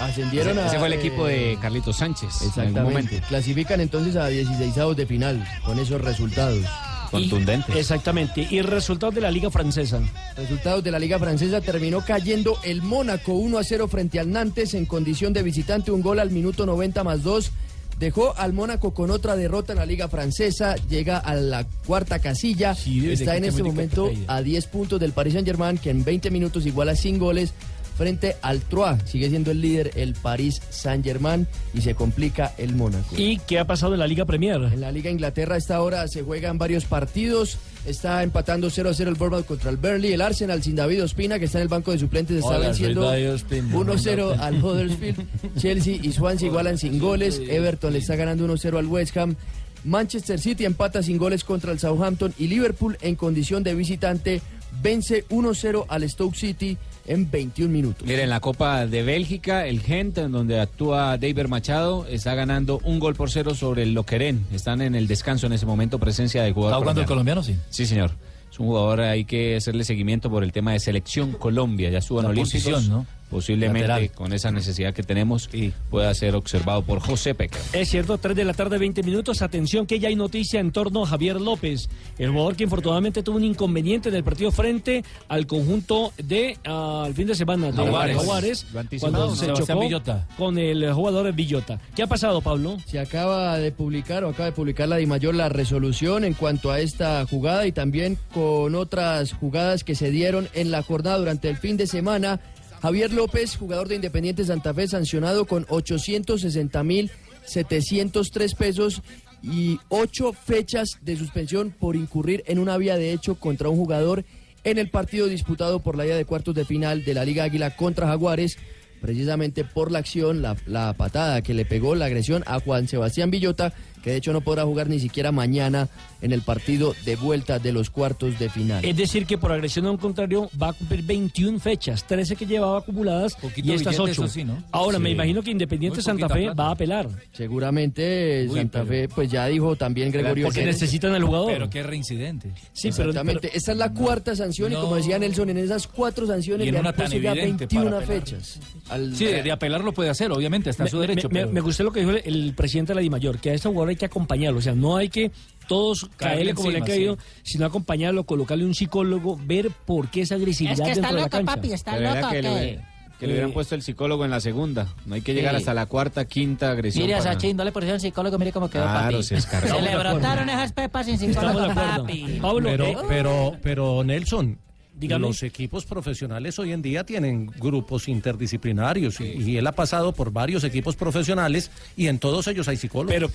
[0.00, 0.66] Ascendieron Ese, a...
[0.66, 3.14] ese fue el eh, equipo de Carlitos Sánchez en algún momento.
[3.14, 3.28] Exactamente.
[3.28, 6.64] Clasifican entonces a 16 de final con esos resultados.
[7.10, 7.74] Contundentes.
[7.74, 8.46] Exactamente.
[8.50, 10.00] Y resultados de la Liga Francesa.
[10.36, 14.74] Resultados de la Liga Francesa terminó cayendo el Mónaco 1 a 0 frente al Nantes
[14.74, 17.50] en condición de visitante, un gol al minuto 90 más 2.
[17.98, 22.72] Dejó al Mónaco con otra derrota en la Liga Francesa, llega a la cuarta casilla,
[22.72, 26.64] está en te este momento a 10 puntos del Paris Saint-Germain, que en 20 minutos
[26.64, 27.52] iguala sin goles
[28.00, 29.02] frente al Troyes.
[29.04, 33.14] Sigue siendo el líder el Paris Saint-Germain y se complica el Mónaco.
[33.14, 34.56] ¿Y qué ha pasado en la Liga Premier?
[34.72, 37.58] En la Liga Inglaterra a esta hora se juegan varios partidos.
[37.84, 40.14] Está empatando 0 a 0 el Bournemouth contra el Burnley.
[40.14, 43.02] El Arsenal sin David Ospina, que está en el banco de suplentes, está Hola, venciendo
[43.02, 43.74] David Ospina.
[43.74, 45.58] 1-0 al Huddersfield.
[45.58, 47.38] Chelsea y Swansea igualan sin goles.
[47.50, 49.36] Everton le está ganando 1-0 al West Ham.
[49.84, 52.32] Manchester City empata sin goles contra el Southampton.
[52.38, 54.40] Y Liverpool, en condición de visitante,
[54.82, 56.78] vence 1-0 al Stoke City
[57.10, 58.06] en 21 minutos.
[58.06, 62.80] Mira, en la Copa de Bélgica, el Gent, en donde actúa David Machado, está ganando
[62.84, 64.46] un gol por cero sobre el Loqueren.
[64.52, 66.74] Están en el descanso en ese momento, presencia de jugador.
[66.74, 67.56] ¿Está jugando el colombiano, sí?
[67.68, 68.12] Sí, señor.
[68.50, 71.90] Es un jugador, hay que hacerle seguimiento por el tema de selección Colombia.
[71.90, 72.62] Ya suban La olímpicos.
[72.62, 73.06] posición, ¿no?
[73.30, 74.10] Posiblemente Lateral.
[74.12, 75.48] con esa necesidad que tenemos
[75.88, 77.58] pueda ser observado por José Peca.
[77.72, 79.42] Es cierto, 3 de la tarde, 20 minutos.
[79.42, 81.88] Atención que ya hay noticia en torno a Javier López,
[82.18, 87.04] el jugador que infortunadamente tuvo un inconveniente en el partido frente al conjunto de ah,
[87.06, 88.66] el fin de semana de Jaguares.
[88.98, 90.26] Cuando se chocó Villota.
[90.36, 91.80] con el jugador Villota.
[91.94, 92.76] ¿Qué ha pasado, Pablo?
[92.86, 96.80] Se acaba de publicar o acaba de publicar la DIMAYOR la resolución en cuanto a
[96.80, 101.56] esta jugada y también con otras jugadas que se dieron en la jornada durante el
[101.56, 102.40] fin de semana.
[102.80, 107.10] Javier López, jugador de Independiente Santa Fe, sancionado con 860 mil
[107.44, 109.02] 703 pesos
[109.42, 114.24] y ocho fechas de suspensión por incurrir en una vía de hecho contra un jugador
[114.64, 117.76] en el partido disputado por la ida de cuartos de final de la Liga Águila
[117.76, 118.58] contra Jaguares
[119.00, 123.30] precisamente por la acción, la, la patada que le pegó, la agresión a Juan Sebastián
[123.30, 125.88] Villota, que de hecho no podrá jugar ni siquiera mañana
[126.22, 128.84] en el partido de vuelta de los cuartos de final.
[128.84, 132.46] Es decir, que por agresión a un contrario va a cumplir 21 fechas, 13 que
[132.46, 134.10] llevaba acumuladas y estas billete, 8.
[134.12, 134.62] eso sí, ¿no?
[134.72, 136.54] Ahora, me imagino que Independiente Muy Santa Fe plata.
[136.62, 137.08] va a apelar.
[137.32, 140.76] Seguramente Uy, Santa pero- Fe, pues ya dijo también Gregorio Porque Pérez.
[140.76, 141.52] necesitan al jugador.
[141.52, 142.52] Pero qué reincidente.
[142.72, 146.26] Sí, pero- Exactamente, esta es la cuarta sanción y como decía Nelson, en esas cuatro
[146.26, 148.22] sanciones Y le han puesto ya evidente 21 para apelar.
[148.24, 148.60] fechas.
[148.88, 151.28] Al- Sí, de, apelar lo puede hacer, obviamente, está en su derecho.
[151.28, 153.54] Me, pero- me gustó lo que dijo el, el presidente de la DIMAYOR, que a
[153.54, 154.58] este jugador hay que acompañarlo.
[154.58, 155.30] O sea, no hay que
[155.68, 160.34] todos Caerle como le ha caído, sino acompañarlo, colocarle un psicólogo, ver por qué esa
[160.34, 161.54] agresividad Es que dentro está de la loco, cancha.
[161.54, 162.28] papi, está loco.
[162.30, 162.80] que, le,
[163.20, 164.88] que le hubieran Eh, puesto el psicólogo en la segunda.
[165.06, 165.58] No hay que llegar Sí.
[165.58, 167.04] hasta la cuarta, quinta agresión.
[167.04, 169.22] Mire a Sachin, no le pusieron psicólogo, mire cómo quedó, Claro, papi.
[169.22, 169.68] se descargó.
[169.76, 172.38] Se le de brotaron esas pepas sin psicólogo, de papi.
[172.40, 174.58] Pablo, Pero, eh, pero, pero Nelson,
[175.00, 175.26] Dígame.
[175.26, 180.30] Los equipos profesionales hoy en día tienen grupos interdisciplinarios y, y él ha pasado por
[180.32, 183.12] varios equipos profesionales y en todos ellos hay psicólogos.
[183.14, 183.28] Pero,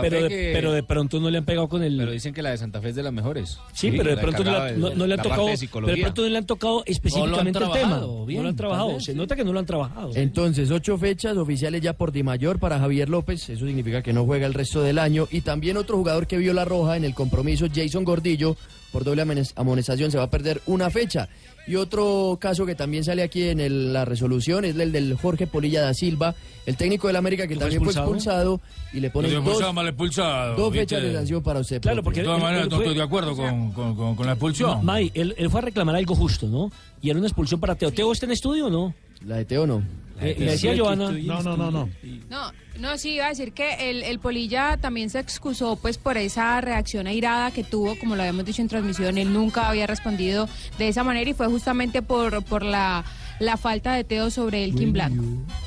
[0.00, 1.96] pero de, pero de pronto no le han pegado con el.
[1.96, 3.58] Pero dicen que la de Santa Fe es de las mejores.
[3.72, 5.28] Sí, pero de la pronto no, encargada le- de- no- no le han la tocado.
[5.28, 6.02] parte de Pero de psicología.
[6.04, 8.00] pronto no le han tocado específicamente el tema.
[8.26, 9.00] bien, no lo han trabajado.
[9.00, 10.10] Se nota que no lo han trabajado.
[10.14, 13.48] Entonces, ocho fechas oficiales ya por Di Mayor para Javier López.
[13.50, 15.26] Eso significa que no juega el resto del año.
[15.30, 18.56] Y también otro jugador que vio la roja en el compromiso, Jason Gordillo,
[18.92, 21.28] por doble amones- amonestación, se va a perder una fecha.
[21.66, 25.46] Y otro caso que también sale aquí en el- la resolución es el del Jorge
[25.46, 26.34] Polilla da Silva,
[26.66, 28.60] el técnico del América que ¿Fue también fue expulsado?
[28.92, 30.56] y le te dos, expulsado, mal expulsado.
[30.56, 31.80] dos fechas de sanción para usted.
[31.80, 34.70] Claro, porque De todas maneras, no estoy de acuerdo con, con- con- con la expulsión.
[34.78, 36.70] Ma- May, él, él fue a reclamar algo justo, ¿no?
[37.00, 37.92] Y era una expulsión para Teo.
[37.92, 38.94] ¿Teo está en estudio o no?
[39.24, 39.82] La de Teo no.
[40.22, 41.10] Eh, y decía Joana.
[41.10, 41.88] No, no, no, no.
[42.30, 46.16] No, no, sí, iba a decir que el, el Polilla también se excusó pues por
[46.16, 50.48] esa reacción airada que tuvo, como lo habíamos dicho en transmisión, él nunca había respondido
[50.78, 53.04] de esa manera y fue justamente por, por la,
[53.42, 55.22] la falta de Teo sobre el Kim Blanco.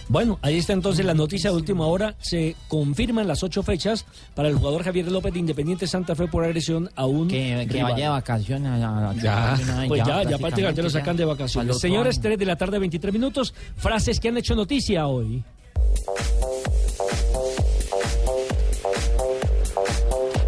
[0.08, 2.16] Bueno, ahí está entonces la noticia de última hora.
[2.20, 6.44] Se confirman las ocho fechas para el jugador Javier López de Independiente Santa Fe por
[6.44, 7.92] agresión a un Que, que rival.
[7.94, 8.84] vaya de vacaciones.
[8.84, 9.58] a- a- Ya,
[9.88, 11.80] pues ya, ya prácticamente lo sacan de vacaciones.
[11.80, 12.22] Señores, año.
[12.24, 13.54] 3 de la tarde, 23 minutos.
[13.78, 15.44] Frases que han hecho noticia hoy.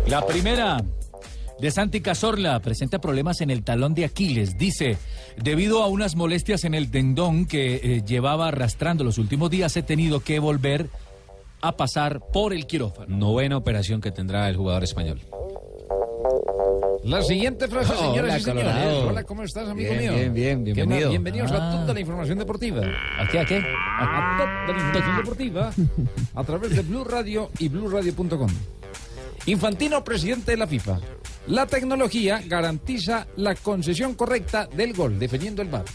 [0.08, 0.82] La primera,
[1.60, 4.58] de Santi Cazorla, presenta problemas en el talón de Aquiles.
[4.58, 4.98] Dice,
[5.42, 9.84] debido a unas molestias en el tendón que eh, llevaba arrastrando los últimos días, he
[9.84, 10.90] tenido que volver
[11.62, 13.18] a pasar por el quirófano.
[13.18, 15.20] Novena operación que tendrá el jugador español.
[17.04, 18.64] La siguiente frase, señoras y señores.
[18.66, 19.08] Colorado.
[19.08, 20.14] Hola, ¿cómo estás, amigo Bien, mío?
[20.14, 21.10] bien, bien, ¿Qué bienvenido.
[21.10, 21.82] Bienvenidos a Ah.
[21.82, 22.82] toda la información deportiva.
[23.20, 23.58] ¿A qué, a qué?
[23.58, 25.72] A toda la información deportiva
[26.36, 28.50] a través de Blue Radio y BlueRadio.com.
[29.48, 31.00] Infantino, presidente de la FIFA.
[31.48, 35.86] La tecnología garantiza la concesión correcta del gol, defendiendo el bar.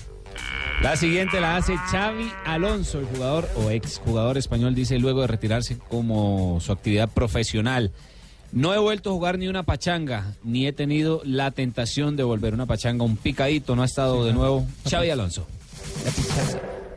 [0.80, 5.26] La siguiente la hace Xavi Alonso, el jugador o ex jugador español, dice luego de
[5.26, 7.92] retirarse como su actividad profesional.
[8.52, 12.54] No he vuelto a jugar ni una pachanga, ni he tenido la tentación de volver
[12.54, 15.46] una pachanga, un picadito, no ha estado de nuevo Xavi Alonso.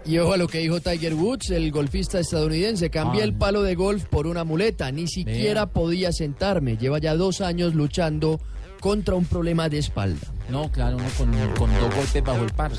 [0.05, 2.89] Y ojo a lo que dijo Tiger Woods, el golfista estadounidense.
[2.91, 3.25] Cambié Ah.
[3.25, 4.91] el palo de golf por una muleta.
[4.91, 6.77] Ni siquiera podía sentarme.
[6.77, 8.39] Lleva ya dos años luchando
[8.79, 10.27] contra un problema de espalda.
[10.47, 12.71] No, claro, uno con, con dos golpes bajo el par.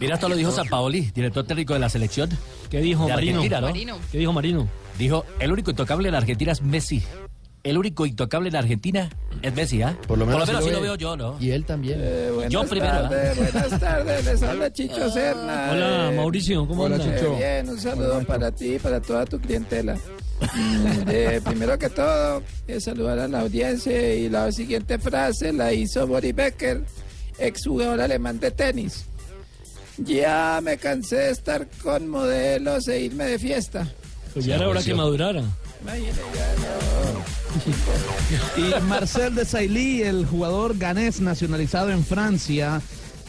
[0.00, 2.30] Mira, esto lo dijo Paoli, director técnico de la selección.
[2.70, 3.42] ¿Qué dijo de Marino?
[3.44, 3.60] ¿no?
[3.60, 3.98] Marino.
[4.10, 4.66] ¿Qué dijo Marino?
[4.98, 7.02] Dijo, el único intocable en la Argentina es Messi.
[7.62, 9.10] El único intocable en Argentina
[9.42, 9.94] es Messi, ¿ah?
[10.06, 10.82] Por lo menos, así así lo ve.
[10.82, 11.36] veo yo, ¿no?
[11.40, 12.00] Y él también.
[12.48, 12.92] Yo primero.
[12.92, 13.10] ¿ah?
[13.36, 15.70] buenas tardes, les habla Chicho Serna.
[15.72, 17.20] Hola, Mauricio, ¿cómo Hola, andas?
[17.20, 17.36] Chicho.
[17.36, 19.94] Bien, un saludo para ti y para toda tu clientela.
[19.94, 25.70] Mm, eh, primero que todo, eh, saludar a la audiencia y la siguiente frase la
[25.72, 26.82] hizo Boris Becker,
[27.38, 29.04] exjugador alemán de tenis.
[29.98, 33.86] Ya me cansé de estar con modelos e irme de fiesta.
[34.32, 35.42] Pues ya era hora que madurara.
[38.56, 42.80] Y Marcel Desailly, el jugador ganés nacionalizado en Francia,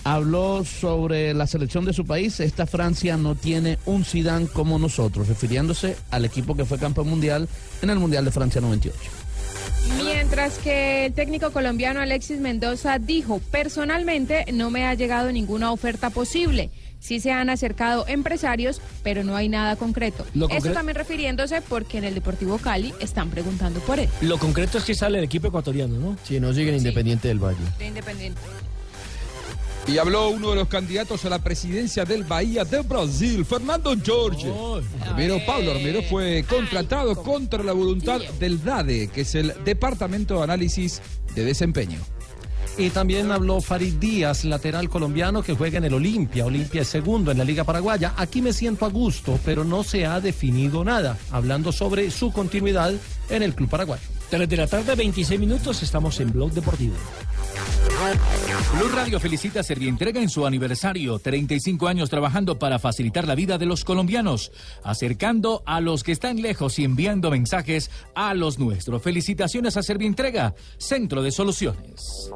[0.03, 2.39] habló sobre la selección de su país.
[2.39, 7.47] Esta Francia no tiene un Zidane como nosotros, refiriéndose al equipo que fue campeón mundial
[7.81, 8.99] en el Mundial de Francia 98.
[9.97, 16.09] Mientras que el técnico colombiano Alexis Mendoza dijo, personalmente no me ha llegado ninguna oferta
[16.09, 16.69] posible.
[17.01, 20.23] Sí se han acercado empresarios, pero no hay nada concreto.
[20.35, 24.07] Lo Esto concre- también refiriéndose porque en el Deportivo Cali están preguntando por él.
[24.21, 26.15] Lo concreto es que sale el equipo ecuatoriano, ¿no?
[26.23, 27.57] Si no siguen Independiente del Valle.
[27.79, 28.39] De Independiente.
[29.87, 34.47] Y habló uno de los candidatos a la presidencia del Bahía de Brasil, Fernando Jorge.
[35.01, 40.43] Armero Pablo Armero fue contratado contra la voluntad del DADE, que es el Departamento de
[40.43, 41.01] Análisis
[41.33, 41.97] de Desempeño.
[42.77, 46.45] Y también habló Farid Díaz, lateral colombiano que juega en el Olimpia.
[46.45, 48.13] Olimpia es segundo en la Liga Paraguaya.
[48.17, 51.17] Aquí me siento a gusto, pero no se ha definido nada.
[51.31, 52.93] Hablando sobre su continuidad
[53.29, 54.03] en el club paraguayo.
[54.29, 56.95] 3 de la tarde, 26 minutos, estamos en Blog Deportivo.
[58.77, 63.57] Blue Radio felicita a Servientrega en su aniversario, 35 años trabajando para facilitar la vida
[63.57, 64.51] de los colombianos,
[64.83, 69.01] acercando a los que están lejos y enviando mensajes a los nuestros.
[69.01, 72.31] Felicitaciones a Servientrega, Centro de Soluciones.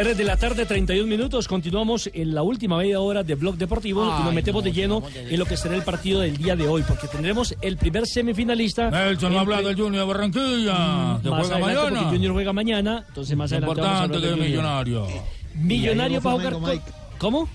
[0.00, 1.48] 3 de la tarde, 31 minutos.
[1.48, 5.02] Continuamos en la última media hora de Blog Deportivo y nos metemos no, de lleno
[5.14, 8.90] en lo que será el partido del día de hoy, porque tendremos el primer semifinalista.
[8.92, 10.74] Nelson no entre- habla del Junior de Barranquilla,
[11.18, 11.98] Mm, que más juega adelante, mañana.
[12.02, 15.06] porque Junior juega mañana, entonces más adelante vamos a importante que de millonario.
[15.56, 16.80] Millonario va a jugar
[17.18, 17.48] ¿Cómo?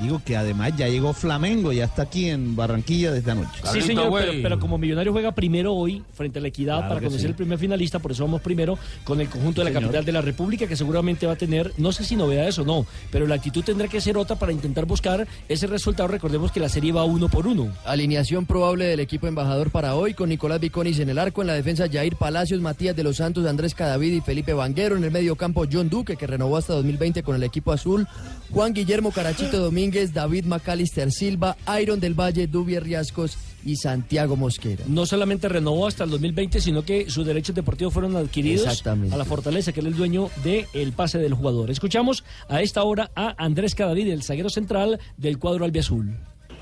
[0.00, 3.62] Digo que además ya llegó Flamengo, ya está aquí en Barranquilla desde anoche.
[3.72, 7.00] Sí, señor, pero, pero como Millonario juega primero hoy frente a la Equidad Claro para
[7.00, 7.26] conocer sí.
[7.26, 9.84] el primer finalista, por eso vamos primero con el conjunto de la señor.
[9.84, 12.86] capital de la República, que seguramente va a tener, no sé si novedades o no,
[13.10, 16.08] pero la actitud tendrá que ser otra para intentar buscar ese resultado.
[16.08, 17.72] Recordemos que la serie va uno por uno.
[17.84, 21.54] Alineación probable del equipo embajador para hoy con Nicolás Viconis en el arco, en la
[21.54, 25.36] defensa Jair Palacios, Matías de los Santos, Andrés Cadavid y Felipe Vanguero, en el medio
[25.36, 28.06] campo John Duque que renovó hasta 2020 con el equipo azul,
[28.50, 34.84] Juan Guillermo Carachito Domínguez, David Macalister Silva, Iron del Valle, Dubier Riascos y Santiago Mosquera.
[34.86, 39.14] No solamente renovó hasta el 2020, sino que sus derechos deportivos fueron adquiridos Exactamente.
[39.14, 41.70] a la Fortaleza, que él es el dueño del pase del jugador.
[41.70, 46.16] Escuchamos a esta hora a Andrés Cadavid, el zaguero central del cuadro albiazul.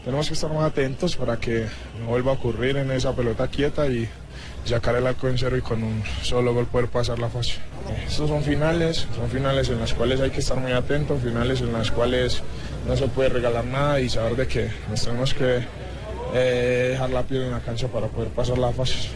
[0.04, 1.66] Tenemos que estar más atentos para que
[2.00, 4.06] no vuelva a ocurrir en esa pelota quieta y
[4.64, 7.54] sacar el arco en cero y con un solo gol poder pasar la fase.
[8.06, 11.72] Estos son finales, son finales en las cuales hay que estar muy atentos, finales en
[11.72, 12.42] las cuales
[12.86, 15.64] no se puede regalar nada y saber de que nos tenemos que
[16.34, 19.08] eh, dejar la piel en la cancha para poder pasar la fase.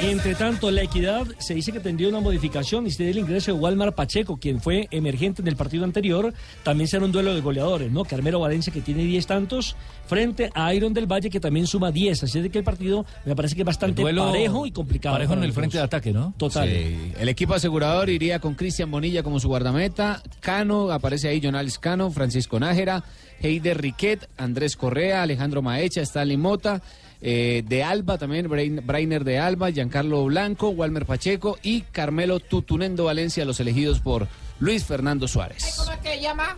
[0.00, 3.58] Entre tanto, la equidad se dice que tendría una modificación y se el ingreso de
[3.58, 6.32] Walmar Pacheco, quien fue emergente en el partido anterior.
[6.62, 8.04] También será un duelo de goleadores, ¿no?
[8.04, 9.74] Carmelo Valencia, que tiene 10 tantos,
[10.06, 12.22] frente a Iron del Valle, que también suma 10.
[12.22, 15.16] Así de que el partido me parece que es bastante duelo parejo y complicado.
[15.16, 16.34] parejo en el frente de ataque, ¿no?
[16.36, 16.68] Total.
[16.68, 21.78] Sí, El equipo asegurador iría con Cristian Bonilla como su guardameta, Cano, aparece ahí Jonales
[21.78, 23.02] Cano, Francisco Nájera,
[23.40, 26.82] Heider Riquet, Andrés Correa, Alejandro Maecha, Stanley Mota,
[27.28, 33.02] eh, de Alba también, Brain- Brainer de Alba, Giancarlo Blanco, Walmer Pacheco y Carmelo Tutunendo
[33.04, 35.74] Valencia, los elegidos por Luis Fernando Suárez.
[35.76, 36.56] ¿Cómo es que llama?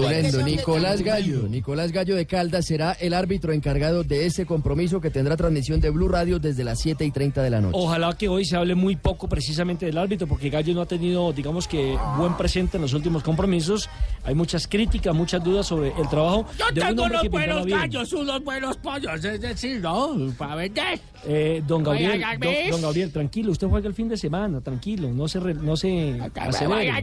[0.00, 0.44] Valencia.
[0.44, 1.42] Nicolás Gallo.
[1.48, 5.90] Nicolás Gallo de Caldas será el árbitro encargado de ese compromiso que tendrá transmisión de
[5.90, 7.78] Blue Radio desde las 7 y 30 de la noche.
[7.78, 11.32] Ojalá que hoy se hable muy poco precisamente del árbitro, porque Gallo no ha tenido,
[11.32, 13.88] digamos que, buen presente en los últimos compromisos.
[14.24, 17.78] Hay muchas críticas, muchas dudas sobre el trabajo Yo de un tengo unos buenos bien.
[17.78, 20.32] gallos, unos buenos pollos, es decir, ¿no?
[20.36, 21.00] Para vender.
[21.26, 25.10] Eh, don Gabriel, Oiga, don, don Gabriel, tranquilo, usted juega el fin de semana, tranquilo,
[25.12, 26.90] no se, re- no se acelere.
[26.90, 27.00] Oiga,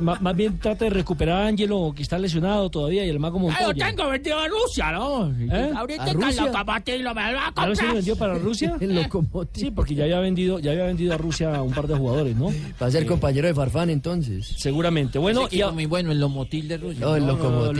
[0.00, 3.38] más, más bien trate de recuperar a Ángelo, que está lesionado todavía, y el mago
[3.38, 3.86] Ah, lo Montoya.
[3.88, 5.30] tengo vendido a Rusia, ¿no?
[5.30, 5.70] ¿Eh?
[5.76, 6.28] Ahorita ¿A Rusia?
[6.28, 7.94] el locomotiv me lo va a ¿Ya lo se comprar.
[7.94, 8.76] vendió para Rusia?
[8.80, 9.64] El locomotiv.
[9.64, 12.36] Sí, porque ya había vendido, ya había vendido a Rusia a un par de jugadores,
[12.36, 12.46] ¿no?
[12.82, 14.46] Va a ser Eh, compañero de Farfán entonces.
[14.58, 15.18] Seguramente.
[15.18, 17.00] Bueno, y a- muy bueno, el Lomotil de Rusia.
[17.00, 17.24] No, el.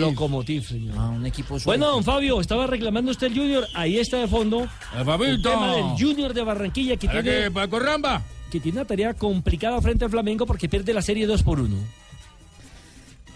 [0.01, 0.95] Lokomotiv, señor.
[0.99, 3.67] Ah, un equipo Bueno, don Fabio, estaba reclamando usted el Junior.
[3.75, 4.67] Ahí está de fondo.
[4.97, 5.51] El Fabito.
[5.51, 7.09] tema del Junior de Barranquilla que
[8.61, 11.77] tiene una tarea complicada frente al Flamengo porque pierde la serie 2 por 1.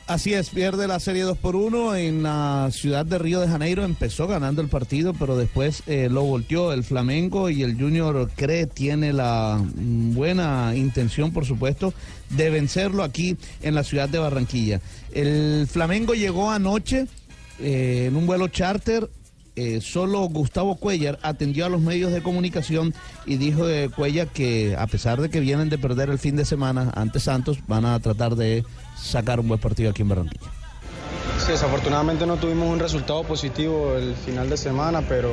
[0.08, 3.84] Así es, pierde la serie 2 por 1 en la ciudad de Río de Janeiro.
[3.84, 8.66] Empezó ganando el partido, pero después eh, lo volteó el Flamengo y el Junior cree,
[8.66, 11.92] tiene la mm, buena intención, por supuesto,
[12.30, 14.80] de vencerlo aquí en la ciudad de Barranquilla.
[15.12, 17.06] El Flamengo llegó anoche
[17.60, 19.10] eh, en un vuelo charter.
[19.58, 22.94] Eh, solo Gustavo Cuellar atendió a los medios de comunicación
[23.26, 26.44] y dijo de Cuellar que a pesar de que vienen de perder el fin de
[26.44, 28.64] semana ante Santos, van a tratar de
[28.96, 30.46] sacar un buen partido aquí en Barranquilla.
[31.44, 35.30] Sí, desafortunadamente no tuvimos un resultado positivo el final de semana, pero,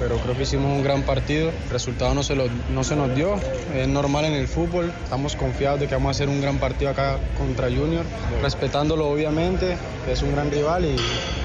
[0.00, 1.50] pero creo que hicimos un gran partido.
[1.50, 3.36] El resultado no se, lo- no se nos dio.
[3.74, 4.92] Es normal en el fútbol.
[5.04, 8.04] Estamos confiados de que vamos a hacer un gran partido acá contra Junior,
[8.42, 10.96] respetándolo obviamente, que es un gran rival y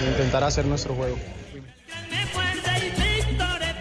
[0.10, 1.16] intentar hacer nuestro juego.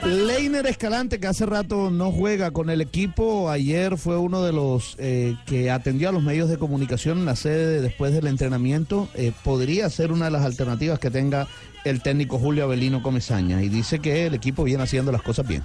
[0.08, 4.96] Leiner Escalante, que hace rato no juega con el equipo, ayer fue uno de los
[4.98, 9.08] eh, que atendió a los medios de comunicación en la sede después del entrenamiento.
[9.14, 11.46] Eh, podría ser una de las alternativas que tenga
[11.84, 15.62] el técnico Julio Avelino Comesaña y dice que el equipo viene haciendo las cosas bien.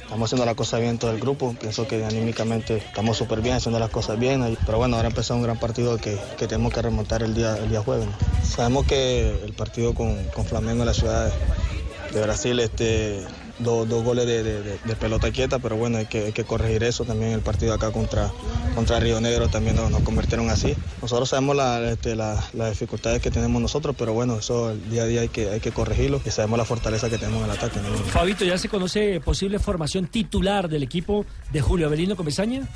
[0.00, 1.54] Estamos haciendo las cosas bien todo el grupo.
[1.60, 4.56] Pienso que anímicamente estamos súper bien, haciendo las cosas bien.
[4.64, 7.82] Pero bueno, ahora empezó un gran partido que, tenemos que remontar el día, el día
[7.82, 8.08] jueves.
[8.42, 11.30] Sabemos que el partido con, con Flamengo en la ciudad
[12.12, 13.24] de Brasil, este,
[13.62, 14.62] do- dos goles de, de-
[14.96, 17.04] pelota quieta, pero bueno, hay que, corregir eso.
[17.04, 18.30] También el partido acá contra,
[18.74, 20.74] contra Río Negro también nos, nos convirtieron así.
[21.00, 25.02] Nosotros sabemos la- este, la- las dificultades que tenemos nosotros, pero bueno, eso el día
[25.02, 27.56] a día hay que, hay que corregirlo y sabemos la fortaleza que tenemos en el
[27.56, 27.80] ataque.
[27.80, 27.94] ¿no?
[28.10, 32.68] Fabito, ¿ya se conoce posible formación titular del equipo de Julio Avelino Comesaña?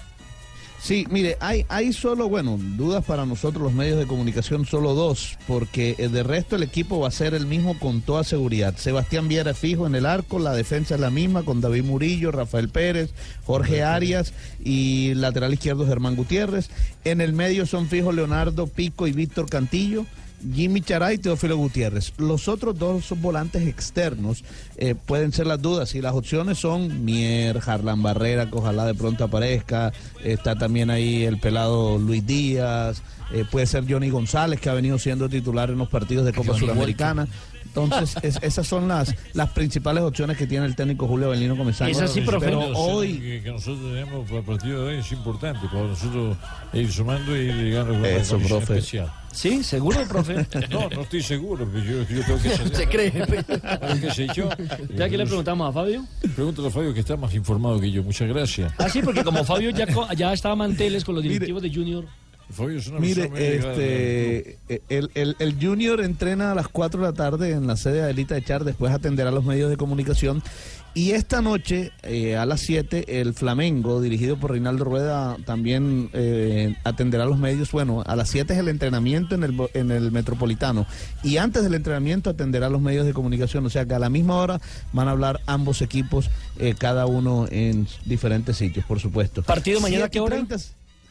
[0.87, 5.37] Sí, mire, hay, hay solo, bueno, dudas para nosotros los medios de comunicación, solo dos,
[5.49, 8.76] porque eh, de resto el equipo va a ser el mismo con toda seguridad.
[8.76, 12.68] Sebastián Viera fijo en el arco, la defensa es la misma con David Murillo, Rafael
[12.68, 13.11] Pérez,
[13.47, 14.32] Jorge Arias
[14.62, 16.70] y lateral izquierdo Germán Gutiérrez.
[17.05, 20.07] En el medio son fijos Leonardo Pico y Víctor Cantillo.
[20.55, 22.12] Jimmy Chará y Teófilo Gutiérrez.
[22.18, 24.45] Los otros dos son volantes externos.
[24.76, 25.95] eh, pueden ser las dudas.
[25.95, 29.93] Y las opciones son Mier, Harlan Barrera, que ojalá de pronto aparezca.
[30.22, 33.03] Está también ahí el pelado Luis Díaz.
[33.32, 36.53] eh, puede ser Johnny González, que ha venido siendo titular en los partidos de Copa
[36.53, 37.26] Johnny Sudamericana.
[37.77, 41.99] Entonces, es- esas son las, las principales opciones que tiene el técnico Julio Belino Comenzando.
[42.41, 46.37] Pero hoy, que, que nosotros tenemos para el partido de hoy es importante para nosotros
[46.72, 48.74] ir sumando y llegar a una Eso, profe.
[48.79, 49.12] especial.
[49.33, 50.47] Sí, seguro, profe.
[50.70, 52.74] No, no estoy seguro, pero yo, yo tengo que ser.
[52.74, 53.12] Se cree.
[53.12, 54.49] ¿Qué sé yo?
[54.97, 56.07] ¿Ya que le preguntamos a Fabio?
[56.35, 58.03] Pregúntale a Fabio que está más informado que yo.
[58.03, 58.72] Muchas gracias.
[58.79, 62.07] Ah, sí, porque como Fabio ya, ya estaba manteles con los directivos de Junior.
[62.51, 67.12] Fabio es una Mire, este, el, el- el Junior entrena a las 4 de la
[67.12, 70.42] tarde en la sede de Adelita de Char, después atenderá a los medios de comunicación.
[70.94, 76.74] Y esta noche, eh, a las 7, el Flamengo, dirigido por Reinaldo Rueda, también eh,
[76.84, 77.70] atenderá a los medios.
[77.70, 80.86] Bueno, a las 7 es el entrenamiento en el, bo- en el Metropolitano.
[81.22, 83.66] Y antes del entrenamiento atenderá a los medios de comunicación.
[83.66, 84.59] O sea que a la misma hora
[84.94, 89.42] van a hablar ambos equipos, eh, cada uno en diferentes sitios, por supuesto.
[89.42, 90.36] ¿Partido mañana a qué hora?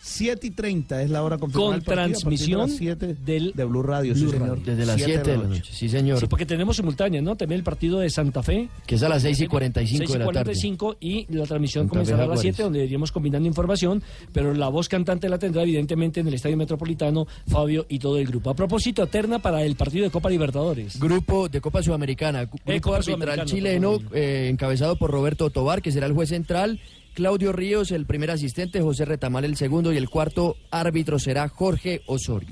[0.05, 1.71] 7 y 30 es la hora confirmada.
[1.71, 4.61] Con de transmisión 7 del de Blue Radio, sí, señor.
[4.61, 5.71] Desde las 7 de la noche.
[5.73, 6.19] Sí, señor.
[6.19, 7.35] Sí, porque tenemos simultánea, ¿no?
[7.35, 8.69] También el partido de Santa Fe.
[8.85, 10.43] Que es a las 6 y 45 6 y de la tarde.
[10.43, 12.55] 45 y la transmisión Santa comenzará Fe a las Jaguares.
[12.55, 16.57] 7, donde iríamos combinando información, pero la voz cantante la tendrá evidentemente en el Estadio
[16.57, 18.51] Metropolitano Fabio y todo el grupo.
[18.51, 20.99] A propósito, Eterna para el partido de Copa Libertadores.
[20.99, 22.45] Grupo de Copa Sudamericana.
[22.45, 26.29] Grupo Eh, Copa arbitral Sudamericana, chileno eh, encabezado por Roberto Tobar, que será el juez
[26.29, 26.79] central.
[27.15, 32.01] Claudio Ríos, el primer asistente, José Retamal, el segundo, y el cuarto árbitro será Jorge
[32.05, 32.49] Osorio.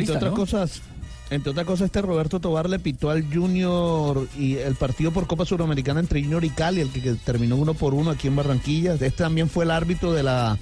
[0.00, 0.82] Entre otras cosas,
[1.30, 5.44] entre otras cosas, este Roberto Tobar le pitó al Junior y el partido por Copa
[5.44, 8.94] Suramericana entre Junior y Cali, el que, que terminó uno por uno aquí en Barranquilla.
[8.94, 10.56] Este también fue el árbitro de la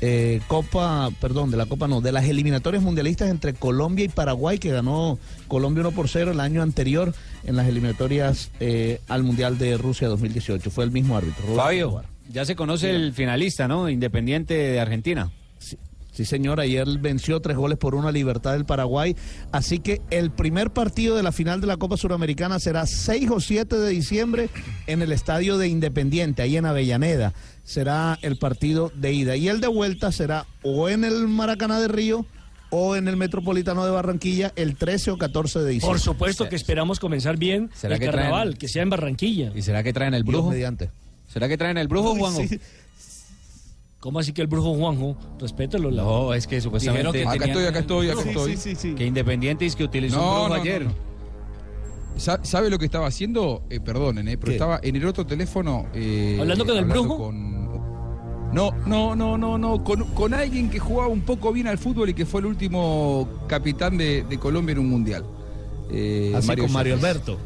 [0.00, 4.58] eh, Copa, perdón, de la Copa no, de las eliminatorias mundialistas entre Colombia y Paraguay,
[4.58, 7.14] que ganó Colombia 1 por 0 el año anterior
[7.44, 10.70] en las eliminatorias eh, al Mundial de Rusia 2018.
[10.70, 11.42] Fue el mismo árbitro.
[11.42, 12.17] Roberto Fabio, Tobar.
[12.28, 13.88] Ya se conoce el finalista, ¿no?
[13.88, 15.30] Independiente de Argentina.
[16.12, 19.14] Sí, señor, ayer venció tres goles por uno a Libertad del Paraguay.
[19.52, 23.38] Así que el primer partido de la final de la Copa Suramericana será 6 o
[23.40, 24.48] 7 de diciembre
[24.88, 27.34] en el estadio de Independiente, ahí en Avellaneda.
[27.62, 29.36] Será el partido de ida.
[29.36, 32.26] Y el de vuelta será o en el Maracaná de Río
[32.70, 35.88] o en el Metropolitano de Barranquilla el 13 o 14 de diciembre.
[35.88, 39.52] Por supuesto que esperamos comenzar bien ¿Será el que traen- carnaval, que sea en Barranquilla.
[39.54, 40.50] ¿Y será que traen el Dios brujo?
[40.50, 40.90] mediante.
[41.38, 42.42] ¿Será que traen el brujo, Uy, Juanjo?
[42.48, 42.58] sí.
[44.00, 45.16] ¿Cómo así que el brujo Juanjo?
[45.38, 45.88] Respételo.
[45.92, 47.12] la- No, es que supuestamente...
[47.12, 48.56] Que Acá tenían- estoy, acá estoy, acá Sí, estoy.
[48.56, 48.94] sí, sí, sí.
[48.96, 50.84] Que Independiente es que utilizó un No, brujo no, no, ayer.
[50.84, 50.92] no.
[52.42, 53.62] ¿Sabe lo que estaba haciendo?
[53.70, 54.54] Eh, perdonen, eh, pero ¿Qué?
[54.56, 55.86] estaba en el otro teléfono.
[55.94, 57.16] eh, ¿Hablando con el brujo?
[57.18, 57.58] con-
[58.52, 59.84] No, no, no, no, no.
[59.84, 63.28] Con, con alguien que jugaba un poco bien al fútbol y que fue el último
[63.46, 65.24] capitán de, de Colombia en un mundial.
[65.92, 66.94] Eh, Así con Mario.
[66.94, 67.38] Alberto.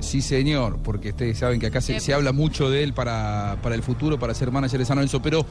[0.00, 3.74] Sí, señor, porque ustedes saben que acá se, se habla mucho de él para, para
[3.74, 5.20] el futuro, para ser manager de San Lorenzo.
[5.20, 5.44] Pero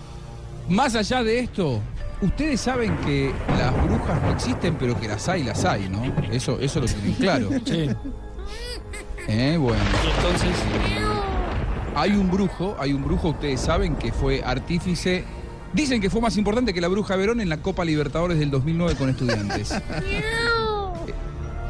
[0.70, 1.82] más allá de esto,
[2.22, 6.04] ustedes saben que las brujas no existen, pero que las hay, las hay, ¿no?
[6.32, 7.50] Eso, eso lo tienen claro.
[7.66, 7.90] Sí.
[9.30, 9.82] Eh, bueno.
[10.16, 10.56] entonces.
[11.96, 15.26] Hay un brujo, hay un brujo, ustedes saben, que fue artífice.
[15.74, 18.96] Dicen que fue más importante que la bruja Verón en la Copa Libertadores del 2009
[18.96, 19.74] con estudiantes.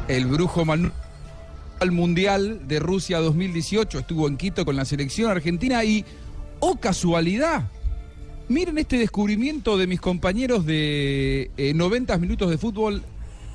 [0.08, 0.92] El brujo Manuel
[1.80, 6.04] al Mundial de Rusia 2018 estuvo en Quito con la selección argentina y,
[6.60, 7.68] oh casualidad,
[8.48, 13.02] miren este descubrimiento de mis compañeros de eh, 90 minutos de fútbol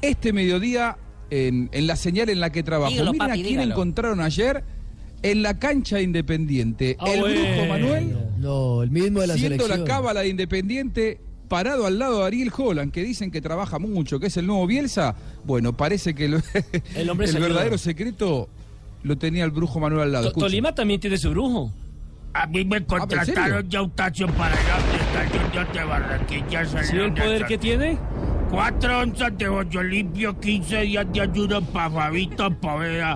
[0.02, 0.98] este mediodía
[1.30, 2.92] en, en la señal en la que trabajo.
[2.92, 3.72] Dígalo, miren papi, a quién dígalo.
[3.72, 4.64] encontraron ayer
[5.22, 6.98] en la cancha de Independiente.
[7.00, 7.68] Ah, el brujo bueno.
[7.70, 9.80] Manuel No, el mismo de la siendo selección.
[9.80, 14.20] la cábala de Independiente parado al lado de Ariel Holland, que dicen que trabaja mucho,
[14.20, 16.44] que es el nuevo Bielsa, bueno, parece que el,
[16.96, 18.50] El hombre se verdadero secreto
[19.04, 20.32] lo tenía el brujo Manuel al lado.
[20.32, 21.72] Tolima también tiene su brujo.
[22.34, 22.88] A mí me ¿en serio?
[22.88, 26.84] contrataron ya Eustacio para ir a prestar Junior de Barranquilla.
[26.84, 28.00] ¿Sí el poder que tiene?
[28.54, 33.16] Cuatro onzas de bollo limpio, 15 días de ayuno para Fabito Poveda,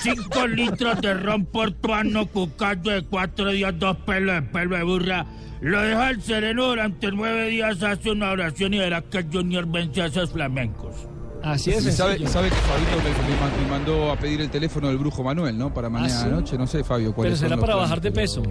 [0.00, 5.26] cinco litros de ron portuano, cucayo de cuatro días, dos pelos de pelo de burra.
[5.60, 10.00] Lo deja el sereno durante nueve días, hace una oración y verá que Junior vence
[10.00, 10.94] a esos flamencos.
[11.42, 11.84] Así es.
[11.94, 12.28] sabe, sencillo.
[12.30, 12.96] sabe que Fabito
[13.40, 15.72] man- le mandó a pedir el teléfono del brujo Manuel, ¿no?
[15.74, 16.26] Para mañana ¿Ah, sí?
[16.28, 17.08] anoche, no sé, Fabio.
[17.08, 18.42] Pero cuáles son será para bajar de pero- peso.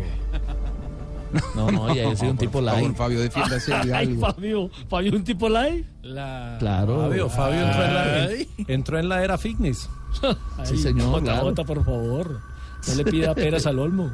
[1.55, 2.95] No, no, ya yo soy un tipo Por favor, light.
[2.97, 4.21] Fabio, defiéndase de algo.
[4.21, 5.85] Fabio, Fabio, un tipo light.
[6.01, 7.01] Claro.
[7.01, 8.29] Fabio, Fabio entró, en la,
[8.67, 9.89] entró en la era fitness.
[10.57, 11.41] Ay, señor, Jota, claro.
[11.43, 12.39] Jota, por favor.
[12.87, 14.11] No le pida peras al olmo.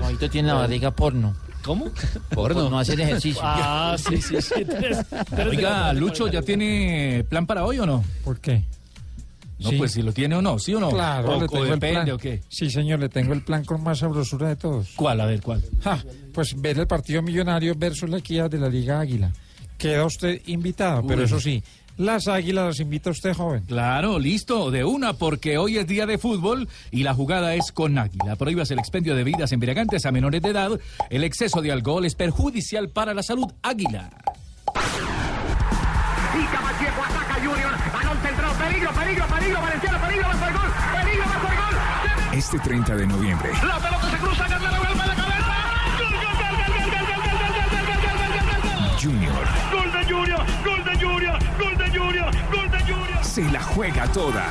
[0.00, 1.34] Ahorita tiene la barriga porno.
[1.64, 1.86] ¿Cómo?
[2.30, 3.42] Por no hacer ejercicio.
[3.44, 4.64] Ah, sí, sí, sí.
[4.64, 8.04] Tres- tres Oiga, Lucho, ¿ya tiene plan para hoy o no?
[8.24, 8.64] ¿Por qué?
[9.58, 9.76] No, Sí.
[9.76, 10.90] pues si lo tiene o no, ¿sí o no?
[10.90, 12.10] Claro, o, le o tengo el depende plan.
[12.12, 12.40] o qué.
[12.48, 14.90] Sí, señor, le tengo el plan con más sabrosura de todos.
[14.94, 15.20] ¿Cuál?
[15.20, 15.64] A ver, ¿cuál?
[15.82, 16.02] Ja,
[16.32, 19.32] pues ver el partido millonario versus la equidad de la Liga Águila.
[19.76, 21.62] Queda usted invitado, pero eso sí,
[21.96, 23.64] las águilas las invita usted, joven.
[23.64, 27.98] Claro, listo, de una, porque hoy es día de fútbol y la jugada es con
[27.98, 28.36] Águila.
[28.36, 30.70] Prohíbas el expendio de bebidas embriagantes a menores de edad.
[31.10, 33.46] El exceso de alcohol es perjudicial para la salud.
[33.62, 34.10] Águila.
[36.34, 37.72] Y Camacheco ataca a Junior.
[39.08, 39.62] Peligro, peligro.
[39.62, 40.28] Valenciano, peligro.
[40.28, 40.70] Va por gol.
[40.92, 41.74] Peligro, va por gol.
[42.32, 44.46] Este 30 de noviembre, La pelota se cruza.
[44.46, 45.54] Guerrero golpe de cabeza.
[45.98, 49.00] Gol, gol, gol, gol, gol, gol, gol, gol, gol, gol, gol, gol, gol, gol, gol.
[49.00, 50.44] Junior Gol de Junior.
[50.62, 51.38] Gol de Junior.
[51.58, 52.30] Gol de Junior.
[52.52, 53.24] Gol de Junior.
[53.24, 54.44] se la juega toda.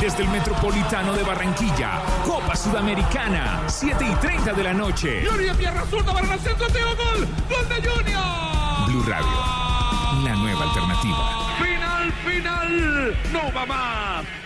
[0.00, 5.26] Desde el Metropolitano de Barranquilla, Copa Sudamericana, 7 y 30 de la noche.
[5.28, 6.66] Junior pierna zurda para el centro.
[6.68, 7.28] Teo gol.
[7.50, 7.68] Gol
[13.32, 14.39] No va.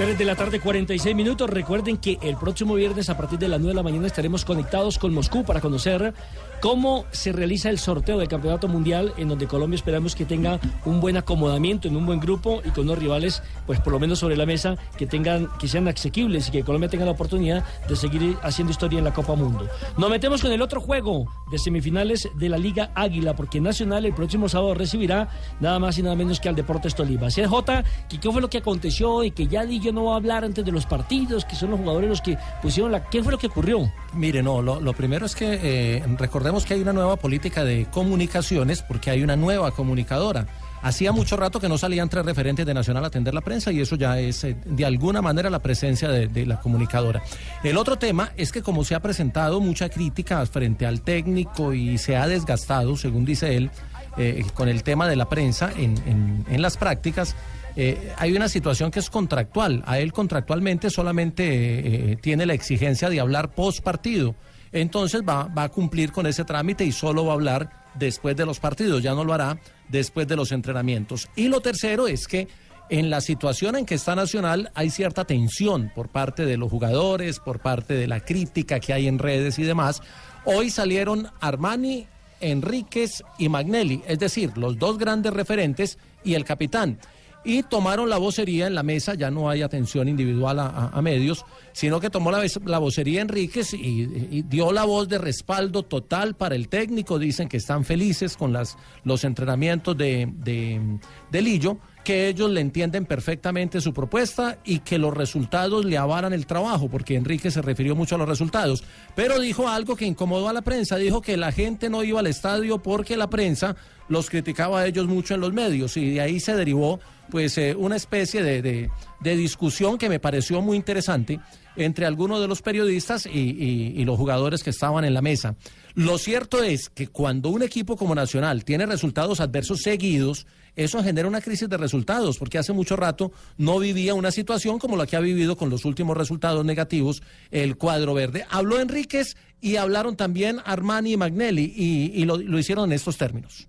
[0.00, 1.50] 3 de la tarde, 46 minutos.
[1.50, 4.98] Recuerden que el próximo viernes a partir de las 9 de la mañana estaremos conectados
[4.98, 6.14] con Moscú para conocer
[6.62, 11.00] cómo se realiza el sorteo del Campeonato Mundial, en donde Colombia esperamos que tenga un
[11.00, 14.38] buen acomodamiento en un buen grupo y con unos rivales, pues por lo menos sobre
[14.38, 18.38] la mesa, que tengan, que sean asequibles y que Colombia tenga la oportunidad de seguir
[18.42, 19.68] haciendo historia en la Copa Mundo.
[19.98, 24.14] Nos metemos con el otro juego de semifinales de la Liga Águila, porque Nacional el
[24.14, 25.28] próximo sábado recibirá
[25.60, 27.28] nada más y nada menos que al Deportes Tolima.
[27.28, 30.64] Que qué fue lo que aconteció y que ya di no va a hablar antes
[30.64, 33.04] de los partidos, que son los jugadores los que pusieron la...
[33.04, 33.92] ¿Qué fue lo que ocurrió?
[34.14, 38.82] Mire, no, lo, primero es que eh, recordemos que hay una nueva política de comunicaciones
[38.82, 40.46] porque hay una nueva comunicadora.
[40.82, 43.80] Hacía mucho rato que no salían tres referentes de Nacional a atender la prensa y
[43.80, 47.22] eso ya es eh, de alguna manera la presencia de, la comunicadora.
[47.62, 51.98] El otro tema es que como se ha presentado mucha crítica frente al técnico y
[51.98, 53.70] se ha desgastado, según dice él,
[54.16, 57.36] eh, con el tema de la prensa en, en- en las prácticas,
[57.76, 59.82] eh, hay una situación que es contractual.
[59.86, 64.34] A él contractualmente solamente eh, eh, tiene la exigencia de hablar post partido.
[64.72, 68.46] Entonces va, va a cumplir con ese trámite y solo va a hablar después de
[68.46, 69.58] los partidos, ya no lo hará
[69.88, 71.28] después de los entrenamientos.
[71.34, 72.46] Y lo tercero es que
[72.88, 77.38] en la situación en que está Nacional hay cierta tensión por parte de los jugadores,
[77.38, 80.02] por parte de la crítica que hay en redes y demás.
[80.44, 82.06] Hoy salieron Armani,
[82.40, 86.98] Enríquez y Magnelli, es decir, los dos grandes referentes y el capitán.
[87.42, 91.98] Y tomaron la vocería en la mesa, ya no hay atención individual a, medios, sino
[91.98, 96.54] que tomó la, la vocería Enríquez y, y dio la voz de respaldo total para
[96.54, 97.18] el técnico.
[97.18, 100.98] Dicen que están felices con las, los entrenamientos de, de,
[101.30, 106.32] de Lillo, que ellos le entienden perfectamente su propuesta y que los resultados le avaran
[106.32, 108.84] el trabajo, porque Enrique se refirió mucho a los resultados.
[109.14, 112.26] Pero dijo algo que incomodó a la prensa, dijo que la gente no iba al
[112.26, 113.76] estadio porque la prensa
[114.08, 117.74] los criticaba a ellos mucho en los medios y de ahí se derivó pues eh,
[117.76, 118.90] una especie de, de-
[119.36, 121.40] discusión que me pareció muy interesante
[121.76, 125.54] entre algunos de los periodistas y, y- y los jugadores que estaban en la mesa.
[125.94, 131.28] Lo cierto es que cuando un equipo como Nacional tiene resultados adversos seguidos, eso genera
[131.28, 135.16] una crisis de resultados, porque hace mucho rato no vivía una situación como la que
[135.16, 138.44] ha vivido con los últimos resultados negativos el cuadro verde.
[138.50, 143.68] Habló Enríquez y hablaron también Armani y Magnelli y, lo hicieron en estos términos.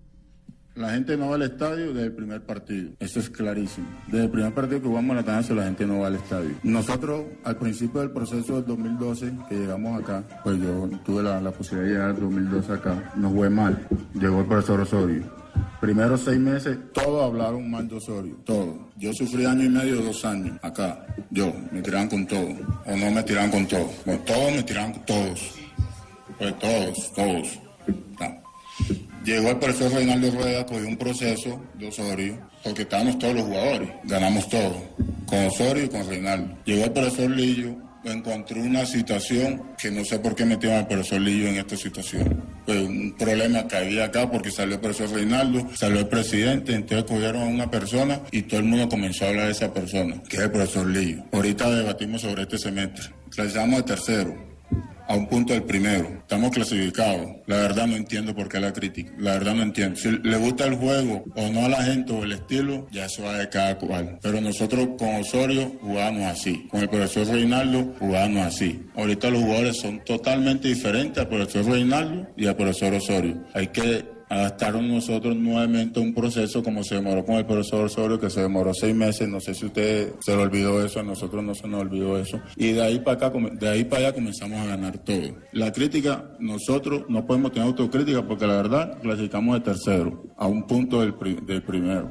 [0.76, 2.92] La gente no va al estadio desde el primer partido.
[3.00, 3.88] Eso es clarísimo.
[4.08, 6.52] Desde el primer partido que jugamos la Atanasio, la gente no va al estadio.
[6.64, 11.52] Nosotros, al principio del proceso del 2012, que llegamos acá, pues yo tuve la, la
[11.52, 13.14] posibilidad de llegar al 2012 acá.
[13.16, 13.86] Nos fue mal.
[14.14, 15.42] Llegó el profesor Osorio.
[15.82, 18.38] Primeros seis meses, todos hablaron mal de Osorio.
[18.46, 18.78] Todos.
[18.98, 21.06] Yo sufrí año y medio, dos años acá.
[21.32, 22.48] Yo, me tiraban con todo.
[22.86, 23.90] O no me tiraban con todo.
[24.06, 25.52] Con todos me tiraban con todos.
[26.38, 27.61] Pues todos, todos.
[29.24, 33.90] Llegó el profesor Reinaldo Rueda, cogió un proceso de Osorio, porque estábamos todos los jugadores,
[34.04, 34.78] ganamos todos,
[35.28, 36.58] con Osorio y con Reinaldo.
[36.66, 41.22] Llegó el profesor Lillo, encontró una situación que no sé por qué metieron al profesor
[41.22, 42.44] Lillo en esta situación.
[42.66, 47.06] Pues un problema que había acá porque salió el profesor Reinaldo, salió el presidente, entonces
[47.06, 50.38] cogieron a una persona y todo el mundo comenzó a hablar de esa persona, que
[50.38, 51.24] es el profesor Lillo.
[51.32, 53.14] Ahorita debatimos sobre este semestre.
[53.30, 54.51] Clasificamos de tercero
[55.12, 56.08] a un punto del primero.
[56.20, 57.28] Estamos clasificados.
[57.46, 59.12] La verdad no entiendo por qué la crítica.
[59.18, 59.98] La verdad no entiendo.
[59.98, 63.24] Si le gusta el juego o no a la gente o el estilo, ya eso
[63.24, 64.20] va de cada cual.
[64.22, 66.66] Pero nosotros con Osorio jugamos así.
[66.70, 68.86] Con el profesor Reinaldo jugamos así.
[68.96, 73.44] Ahorita los jugadores son totalmente diferentes al profesor Reinaldo y al profesor Osorio.
[73.54, 78.30] Hay que adaptaron nosotros nuevamente un proceso como se demoró con el profesor Osorio, que
[78.30, 79.28] se demoró seis meses.
[79.28, 82.40] No sé si usted se le olvidó eso, a nosotros no se nos olvidó eso.
[82.56, 85.36] Y de ahí para acá, de ahí para allá comenzamos a ganar todo.
[85.52, 90.66] La crítica, nosotros no podemos tener autocrítica porque la verdad clasificamos de tercero, a un
[90.66, 92.10] punto del, pri- del primero.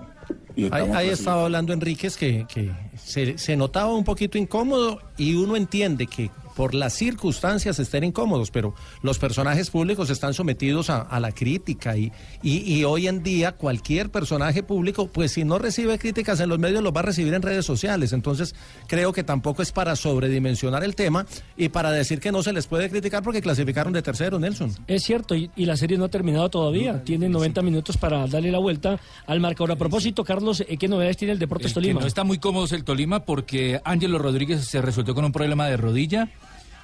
[0.55, 2.71] Y Ahí, estaba hablando Enríquez que, que
[3.03, 6.31] se, se notaba un poquito incómodo y uno entiende que
[6.61, 11.97] por las circunstancias estén incómodos, pero los personajes públicos están sometidos a, a la crítica
[11.97, 16.51] y, y, y hoy en día cualquier personaje público, pues si no recibe críticas en
[16.51, 18.13] los medios, los va a recibir en redes sociales.
[18.13, 18.55] Entonces
[18.89, 21.25] creo que tampoco es para sobredimensionar el tema
[21.57, 24.71] y para decir que no se les puede criticar porque clasificaron de tercero, Nelson.
[24.87, 27.03] Es cierto, y, y la serie no ha terminado todavía.
[27.05, 29.73] Tiene 90 minutos para darle la vuelta al marcador.
[29.73, 32.01] A propósito, Carlos, ¿eh, ¿qué novedades tiene el Deportes El que Tolima?
[32.03, 35.67] no está muy cómodo es el Tolima porque Ángelo Rodríguez se resolvió con un problema
[35.67, 36.29] de rodilla.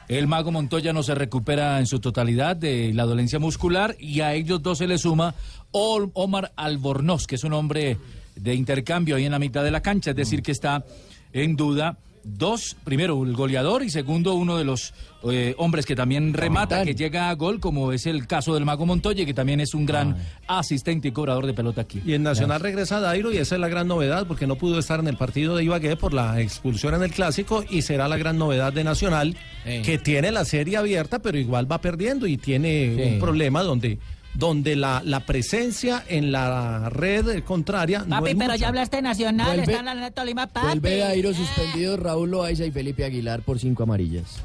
[0.08, 4.34] El mago Montoya no se recupera en su totalidad de la dolencia muscular y a
[4.34, 5.34] ellos dos se le suma
[5.72, 7.98] Omar Albornoz, que es un hombre
[8.36, 10.84] de intercambio ahí en la mitad de la cancha, es decir, que está
[11.32, 11.98] en duda.
[12.28, 14.92] Dos, primero el goleador y segundo uno de los
[15.30, 18.84] eh, hombres que también remata, que llega a gol, como es el caso del mago
[18.84, 20.16] Montoya, que también es un gran
[20.48, 22.02] asistente y cobrador de pelota aquí.
[22.04, 24.98] Y en Nacional regresa Dairo y esa es la gran novedad porque no pudo estar
[24.98, 28.38] en el partido de Ibagué por la expulsión en el clásico y será la gran
[28.38, 29.82] novedad de Nacional Sí.
[29.82, 33.02] que tiene la serie abierta pero igual va perdiendo y tiene Sí.
[33.14, 33.98] un problema donde
[34.38, 38.56] donde la, la presencia en la red contraria no Papi, es pero mucha.
[38.56, 40.66] ya hablaste de Nacional, Vuelve- está en la Tolima, papi.
[40.66, 44.42] Vuelve Dairo suspendido, Raúl Loaiza y Felipe Aguilar por cinco amarillas.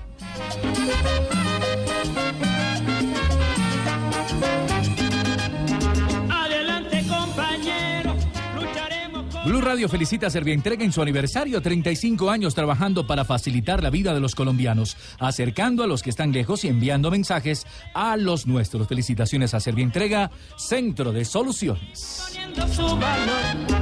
[9.44, 14.14] Blue Radio felicita a Servientrega en su aniversario, 35 años trabajando para facilitar la vida
[14.14, 17.66] de los colombianos, acercando a los que están lejos y enviando mensajes
[17.96, 18.88] a los nuestros.
[18.88, 22.24] Felicitaciones a Servientrega, Centro de Soluciones.
[22.28, 23.82] poniendo su valor.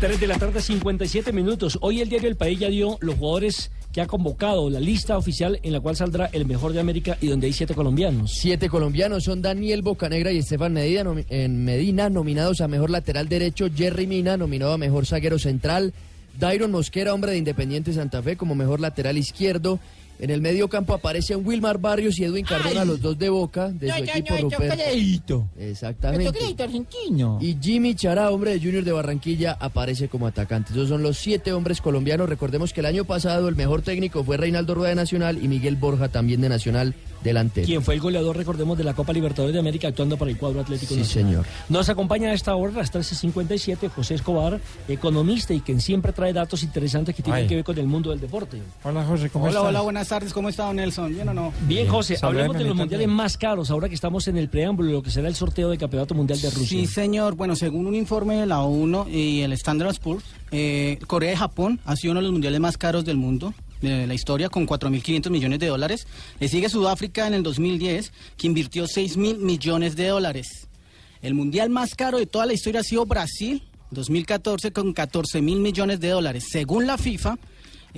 [0.00, 1.78] 3 de la tarde, 57 minutos.
[1.82, 5.58] Hoy el diario El País ya dio los jugadores que ha convocado, la lista oficial
[5.62, 8.30] en la cual saldrá el mejor de América y donde hay siete colombianos.
[8.30, 13.68] Siete colombianos son Daniel Bocanegra y Estefan Medina, en Medina, nominados a mejor lateral derecho,
[13.74, 15.94] Jerry Mina, nominado a mejor zaguero central,
[16.38, 19.80] Dairon Mosquera, hombre de Independiente Santa Fe, como mejor lateral izquierdo.
[20.18, 23.88] En el medio campo aparecen Wilmar Barrios y Edwin Cardona, los dos de Boca, de
[23.92, 25.48] su No, equipo no, Ruperto.
[25.58, 26.62] Exactamente.
[26.62, 27.38] argentino.
[27.40, 30.72] Y Jimmy Chará, hombre de Junior de Barranquilla, aparece como atacante.
[30.72, 32.28] Esos son los siete hombres colombianos.
[32.28, 35.76] Recordemos que el año pasado el mejor técnico fue Reinaldo Rueda de Nacional y Miguel
[35.76, 36.94] Borja también de Nacional
[37.26, 37.66] delantero.
[37.66, 40.60] Quien fue el goleador, recordemos, de la Copa Libertadores de América actuando para el cuadro
[40.60, 41.30] Atlético Sí, Nacional.
[41.32, 41.46] señor.
[41.68, 46.32] Nos acompaña a esta hora, a las 13.57, José Escobar, economista y quien siempre trae
[46.32, 47.48] datos interesantes que tienen Ay.
[47.48, 48.60] que ver con el mundo del deporte.
[48.84, 49.68] Hola José, ¿cómo Hola, estás?
[49.68, 50.32] hola, buenas tardes.
[50.32, 51.12] ¿Cómo está, don Nelson?
[51.12, 51.52] ¿Bien o no?
[51.66, 54.88] Bien, José, Saludame, hablemos de los mundiales más caros, ahora que estamos en el preámbulo
[54.88, 56.66] de lo que será el sorteo del Campeonato Mundial de Rusia.
[56.68, 57.34] Sí, señor.
[57.34, 61.80] Bueno, según un informe de la ONU y el Standard Poor's, eh, Corea y Japón
[61.84, 65.30] ha sido uno de los mundiales más caros del mundo de la historia con 4.500
[65.30, 66.06] millones de dólares.
[66.40, 70.68] Le sigue Sudáfrica en el 2010, que invirtió 6.000 millones de dólares.
[71.22, 75.60] El mundial más caro de toda la historia ha sido Brasil, 2014, con 14 mil
[75.60, 76.46] millones de dólares.
[76.50, 77.36] Según la FIFA,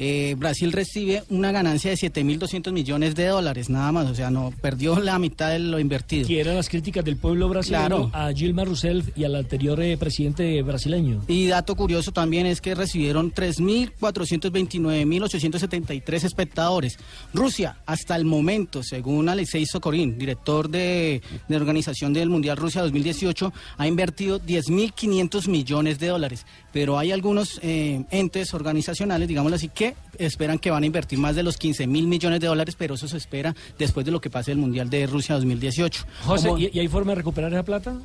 [0.01, 4.09] eh, Brasil recibe una ganancia de 7.200 millones de dólares, nada más.
[4.09, 6.27] O sea, no perdió la mitad de lo invertido.
[6.29, 8.11] Que eran las críticas del pueblo brasileño Claro.
[8.13, 11.25] a Gilma Rousseff y al anterior eh, presidente brasileño.
[11.27, 16.99] Y dato curioso también es que recibieron 3.429.873 espectadores.
[17.35, 23.53] Rusia, hasta el momento, según Alexei Sokorin, director de, de organización del Mundial Rusia 2018,
[23.77, 26.47] ha invertido 10.500 millones de dólares.
[26.73, 29.88] Pero hay algunos eh, entes organizacionales, digámoslo así, que
[30.19, 33.09] esperan que van a invertir más de los 15 mil millones de dólares, pero eso
[33.09, 36.05] se espera después de lo que pase el Mundial de Rusia 2018.
[36.25, 37.97] José, ¿y, y hay forma de recuperar esa plata?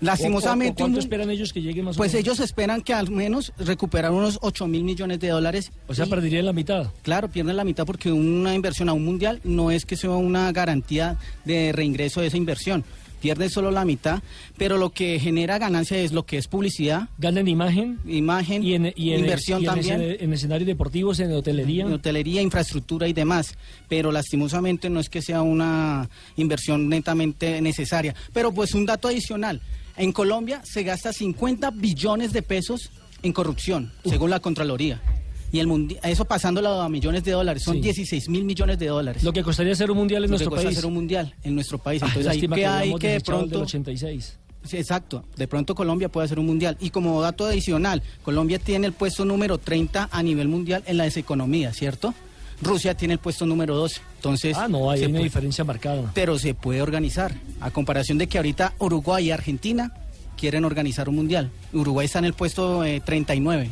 [0.00, 2.26] Lastimosamente, ¿O- o- o ¿Cuánto esperan ellos que lleguen más o Pues menos?
[2.26, 5.70] ellos esperan que al menos recuperar unos 8 mil millones de dólares.
[5.86, 6.88] O sea, perderían la mitad.
[7.02, 10.50] Claro, pierden la mitad porque una inversión a un mundial no es que sea una
[10.52, 12.84] garantía de reingreso de esa inversión.
[13.24, 14.22] Pierde solo la mitad,
[14.58, 17.08] pero lo que genera ganancia es lo que es publicidad.
[17.16, 17.98] Ganan imagen.
[18.06, 20.16] Imagen, Y en, y en- inversión y en también.
[20.20, 21.86] en escenarios deportivos, en hotelería.
[21.86, 23.54] en hotelería, infraestructura y demás,
[23.88, 28.14] pero lastimosamente no es que sea una inversión netamente necesaria.
[28.34, 29.62] Pero pues un dato adicional,
[29.96, 32.90] en Colombia se gasta 50 billones de pesos
[33.22, 35.00] en corrupción, según la Contraloría.
[35.54, 37.80] Y el mundi- eso pasándolo a millones de dólares, son Sí.
[37.82, 39.22] 16 mil millones de dólares.
[39.22, 40.78] Lo que costaría hacer un mundial en Lo que nuestro cuesta país.
[40.78, 42.02] hacer un mundial en nuestro país.
[42.02, 43.60] Ah, Entonces, ahí lástima que que hay que de pronto...
[43.60, 44.36] 86.
[44.64, 45.24] Sí, exacto.
[45.36, 46.76] De pronto Colombia puede hacer un mundial.
[46.80, 51.04] Y como dato adicional, Colombia tiene el puesto número 30 a nivel mundial en la
[51.04, 52.14] deseconomía, ¿cierto?
[52.60, 54.00] Rusia tiene el puesto número 12.
[54.16, 56.10] Entonces, Ah, no, hay una diferencia marcada.
[56.14, 57.32] pero se puede organizar.
[57.60, 59.92] A comparación de que ahorita Uruguay y Argentina
[60.36, 61.50] quieren organizar un mundial.
[61.72, 63.68] Uruguay está en el puesto eh, 39.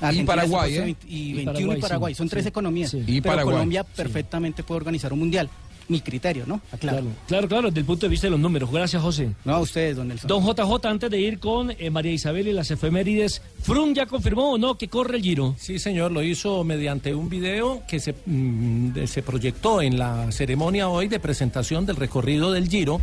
[0.00, 0.76] Argentina Paraguay, ¿eh?
[0.76, 2.14] el puesto 20 y Y 21 Paraguay, y Paraguay.
[2.14, 2.48] sí, Son tres sí.
[2.48, 2.90] economías.
[2.90, 2.98] Sí.
[3.06, 3.54] Y Pero Paraguay.
[3.54, 5.48] Colombia perfectamente puede organizar un mundial.
[5.88, 6.60] Mi criterio, ¿no?
[6.72, 6.98] Aclaro.
[6.98, 8.72] Claro, claro, claro, desde el punto de vista de los números.
[8.72, 9.30] Gracias, José.
[9.44, 10.26] No, a ustedes, don Nelson.
[10.26, 14.50] Don JJ, antes de ir con eh, María Isabel y las efemérides, ¿Frun ya confirmó
[14.54, 15.54] o no que corre el Giro?
[15.56, 20.88] Sí, señor, lo hizo mediante un video que se, mm, se proyectó en la ceremonia
[20.88, 23.00] hoy de presentación del recorrido del Giro,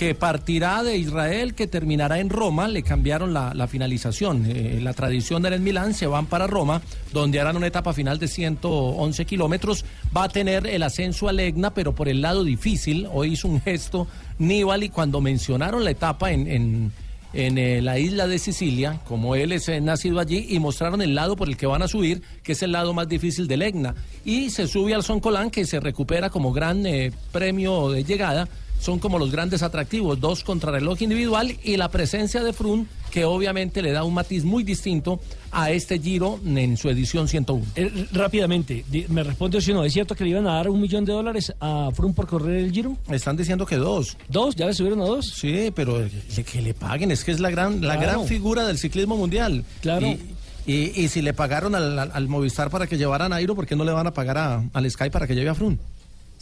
[0.00, 2.68] que partirá de Israel, que terminará en Roma.
[2.68, 4.46] Le cambiaron la, finalización.
[4.48, 6.80] Eh, la tradición en Milán, se van para Roma,
[7.12, 9.84] donde harán una etapa final de 111 kilómetros.
[10.16, 13.08] Va a tener el ascenso a Legna, pero por el lado difícil.
[13.12, 14.06] Hoy hizo un gesto
[14.38, 16.92] Nibali cuando mencionaron la etapa en-
[17.34, 21.14] en eh, la isla de Sicilia, como él es eh, nacido allí, y mostraron el
[21.14, 23.94] lado por el que van a subir, que es el lado más difícil del Egna.
[24.24, 28.48] Y se sube al Son Colán, que se recupera como gran eh, premio de llegada.
[28.80, 33.82] Son como los grandes atractivos, dos contrarreloj individual y la presencia de Frun, que obviamente
[33.82, 35.20] le da un matiz muy distinto
[35.52, 37.62] a este Giro en su edición 101.
[37.76, 39.84] Eh, rápidamente, me responde si no.
[39.84, 42.56] ¿Es cierto que le iban a dar un millón de dólares a Frun por correr
[42.56, 42.96] el Giro?
[43.10, 44.16] Están diciendo que dos.
[44.28, 44.56] ¿Dos?
[44.56, 45.26] ¿Ya le subieron a dos?
[45.28, 48.78] Sí, pero le- que le paguen, es que es la gran, la gran figura del
[48.78, 49.62] ciclismo mundial.
[49.82, 50.06] Claro.
[50.06, 53.54] Y, y- y si le pagaron al, al- al Movistar para que llevara a Nairo,
[53.54, 55.78] ¿por qué no le van a pagar a- al Sky para que lleve a Frun?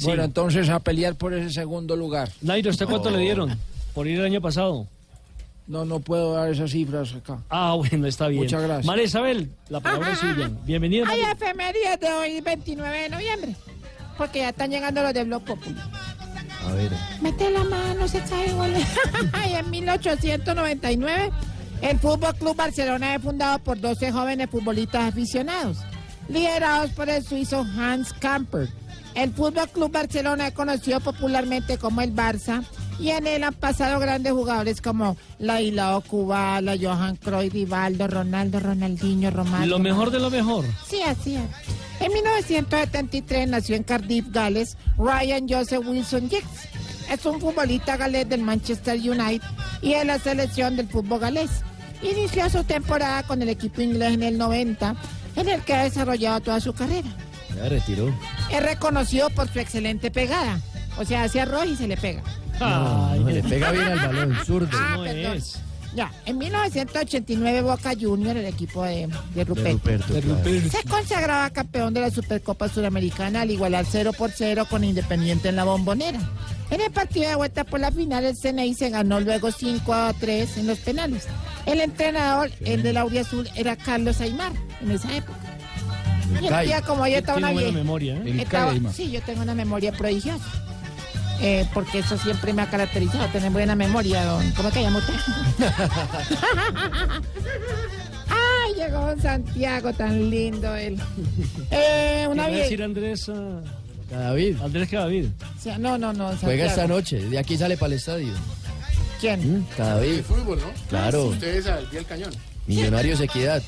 [0.02, 2.30] Bueno, entonces a pelear por ese segundo lugar.
[2.40, 3.12] Nairo, ¿usted cuánto Oh.
[3.12, 3.58] le dieron
[3.94, 4.86] por ir el año pasado?
[5.66, 7.40] No, no puedo dar esas cifras acá.
[7.50, 8.44] Ah, bueno, está bien.
[8.44, 8.86] Muchas gracias.
[8.86, 10.50] María Isabel, la palabra es suya.
[10.64, 11.04] Bienvenida.
[11.08, 13.56] Hay efemérides de hoy, 29 de noviembre.
[14.16, 15.84] Porque ya están llegando los de Blog Popular.
[16.66, 16.90] A ver.
[17.20, 18.70] Mete la mano, se cae gol.
[19.50, 21.30] y en 1899,
[21.82, 25.78] el Fútbol Club Barcelona es fundado por 12 jóvenes futbolistas aficionados,
[26.28, 28.68] liderados por el suizo Hans Camper.
[29.18, 32.64] El Fútbol Club Barcelona es conocido popularmente como el Barça.
[33.00, 38.60] Y en él han pasado grandes jugadores como la Ilao Kubala, Johan Cruyff, Rivaldo, Ronaldo,
[38.60, 39.66] Ronaldinho, Romario.
[39.66, 40.64] Lo mejor de lo mejor.
[40.86, 41.42] Sí, así es.
[41.98, 46.68] En 1973 nació en Cardiff, Gales, Ryan Joseph Wilson Giggs.
[47.10, 49.42] Es un futbolista galés del Manchester United
[49.82, 51.50] y de la selección del fútbol galés.
[52.02, 54.94] Inició su temporada con el equipo inglés en el 90,
[55.34, 57.08] en el que ha desarrollado toda su carrera.
[57.62, 58.12] Ya retiró.
[58.50, 60.60] Es reconocido por su excelente pegada.
[60.98, 62.22] O sea, hace arroz y se le pega.
[62.60, 64.68] No, no, le pega bien al balón, zurdo.
[64.72, 65.36] Ah, No perdón.
[65.36, 65.60] es.
[65.94, 70.36] Ya, en 1989 Boca Junior, el equipo de, de Ruperto, Ruperto, De claro.
[70.38, 70.76] Ruperto.
[70.78, 75.56] se consagraba campeón de la Supercopa Suramericana al igualar 0 por 0 con Independiente en
[75.56, 76.20] la Bombonera.
[76.70, 80.12] En el partido de vuelta por la final, el CNI se ganó luego 5 a
[80.12, 81.26] 3 en los penales.
[81.64, 84.52] El entrenador, el de la Azul, era Carlos Aymar
[84.82, 85.38] en esa época.
[86.40, 87.78] Y el día como yo estaba una buena vieja.
[87.78, 88.22] memoria, ¿eh?
[88.26, 88.92] El estaba-.
[88.92, 90.44] Sí, yo tengo una memoria prodigiosa.
[91.40, 94.50] Eh, porque eso siempre me ha caracterizado, tener buena memoria, don.
[94.52, 95.14] ¿Cómo que llama usted?
[98.28, 100.98] Ay, llegó don Santiago, tan lindo él.
[101.70, 102.82] Eh, una ¿Qué va a decir.
[102.82, 103.28] Andrés?
[103.28, 103.60] ah,
[104.10, 104.60] Cadavid.
[104.60, 105.26] Andrés Cadavid.
[105.78, 106.28] No, no, no.
[106.30, 107.00] don Juega esta Santiago.
[107.00, 107.20] noche.
[107.28, 108.32] De aquí sale para el estadio.
[109.20, 109.66] ¿Quién?
[109.76, 110.16] Cadavid.
[110.16, 110.72] De fútbol, ¿no?
[110.88, 111.26] Claro.
[111.26, 112.32] Ustedes al pie del cañón.
[112.68, 113.62] Millonarios Equidad.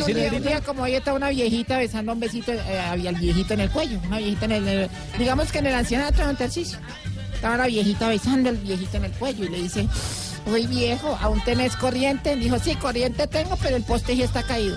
[0.00, 3.16] Un, día, un día como hoy está una viejita besando un besito, eh, había el
[3.16, 6.26] viejito en el cuello, una viejita en el, en el- digamos que en el ancianato
[6.26, 6.78] de Tarcisio.
[7.34, 9.88] Estaba la viejita besando al viejito en el cuello y le dice,
[10.46, 12.36] uy viejo, ¿aún tenés corriente?
[12.36, 14.76] Dijo, sí, corriente tengo, pero el poste ya está caído.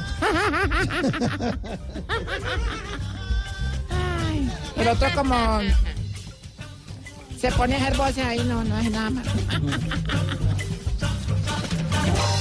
[3.89, 5.59] Ay, el otro como
[7.39, 9.25] se pone a hacer voces ahí, no, no es nada más.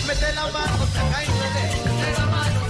[0.07, 2.61] Mete la mano, saca y mete la mano.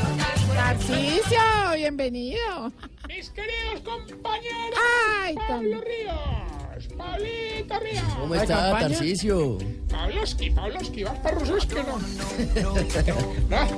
[0.55, 1.41] Tarcisio,
[1.75, 2.73] bienvenido.
[3.09, 4.79] Mis queridos compañeros.
[5.23, 6.54] Ay, Pablo Ríos.
[6.97, 8.05] Pablito Ríos.
[8.19, 9.59] ¿Cómo está, Tarcisio?
[9.91, 11.99] Pavlovsky, Pavlovsky, vas para Rususki, ¿no?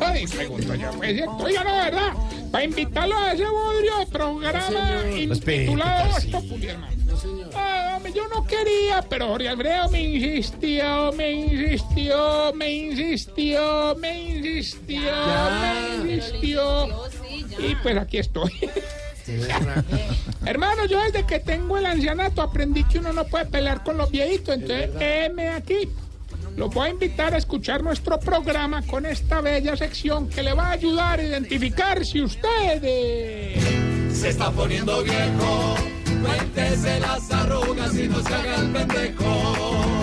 [0.00, 1.36] Ay, pregunto yo, pues cierto.
[1.36, 2.12] Oiga, no, ¿verdad?
[2.50, 6.96] Para invitarlo a ese bodrio programa intitulado Voz Populi, hermano.
[7.54, 15.12] Ah, yo no quería, pero Jorge Alfredo me insistió, me insistió, me insistió, me insistió,
[15.60, 16.88] me insistió.
[17.58, 18.52] Y pues aquí estoy.
[20.46, 24.10] Hermano, yo desde que tengo el ancianato aprendí que uno no puede pelear con los
[24.10, 25.88] viejitos, entonces heme aquí.
[26.56, 30.68] Los voy a invitar a escuchar nuestro programa con esta bella sección que le va
[30.68, 33.62] a ayudar a identificar si ustedes...
[34.14, 35.74] Se está poniendo viejo.
[36.22, 39.95] Cuéntese las arrugas y no se haga el pendejo.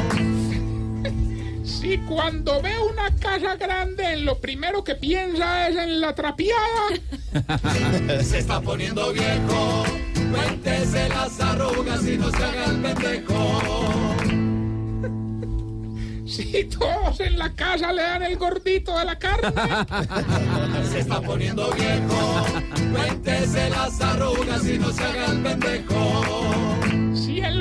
[1.84, 6.88] Si cuando ve una casa grande, lo primero que piensa es en la trapeada.
[8.24, 9.84] Se está poniendo viejo.
[10.32, 13.62] Cuéntese las arrugas y no se haga el pendejo.
[16.26, 19.50] Si todos en la casa le dan el gordito de la carne.
[20.90, 22.46] Se está poniendo viejo.
[22.94, 26.73] Cuéntese las arrugas y no se haga el pendejo.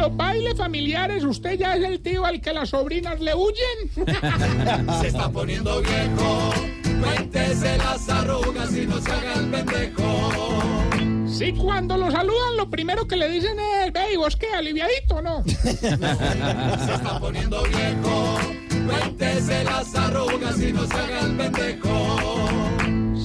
[0.02, 3.88] Los bailes familiares usted ya es el tío al que las sobrinas le huyen.
[5.00, 6.52] Se está poniendo viejo.
[7.00, 11.28] Cuéntese las arrugas y no se haga el pendejo.
[11.28, 15.22] Si cuando lo saludan lo primero que le dicen es, ve, ¿y vos qué, aliviadito,
[15.22, 15.44] no?
[15.44, 18.40] Se está poniendo viejo.
[18.84, 22.18] Cuéntese las arrugas y no se haga el pendejo.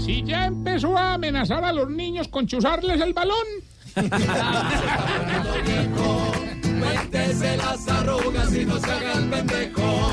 [0.05, 3.47] Si ya empezó a amenazar a los niños con chuzarles el balón.
[3.95, 6.36] Se está poniendo viejo.
[6.80, 10.11] Cuéntese las arrugas y no se haga el pendejo.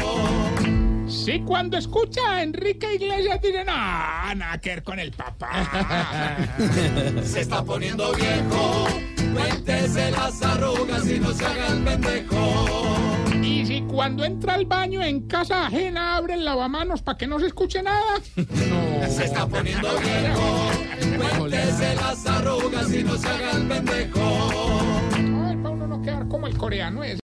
[1.06, 6.36] Si cuando escucha a Enrique Iglesias dice, no, nada que ver con el papá.
[7.22, 8.88] Se está poniendo viejo.
[9.34, 12.64] Cuéntese las arrugas y no se haga el pendejo.
[13.42, 17.40] Y si cuando entra al baño en casa ajena abre el lavamanos para que no
[17.40, 18.20] se escuche nada.
[19.08, 20.70] Se está poniendo viejo.
[21.38, 24.73] Cuéntese las arrugas y no se haga el pendejo.
[26.28, 27.18] Como el coreano es.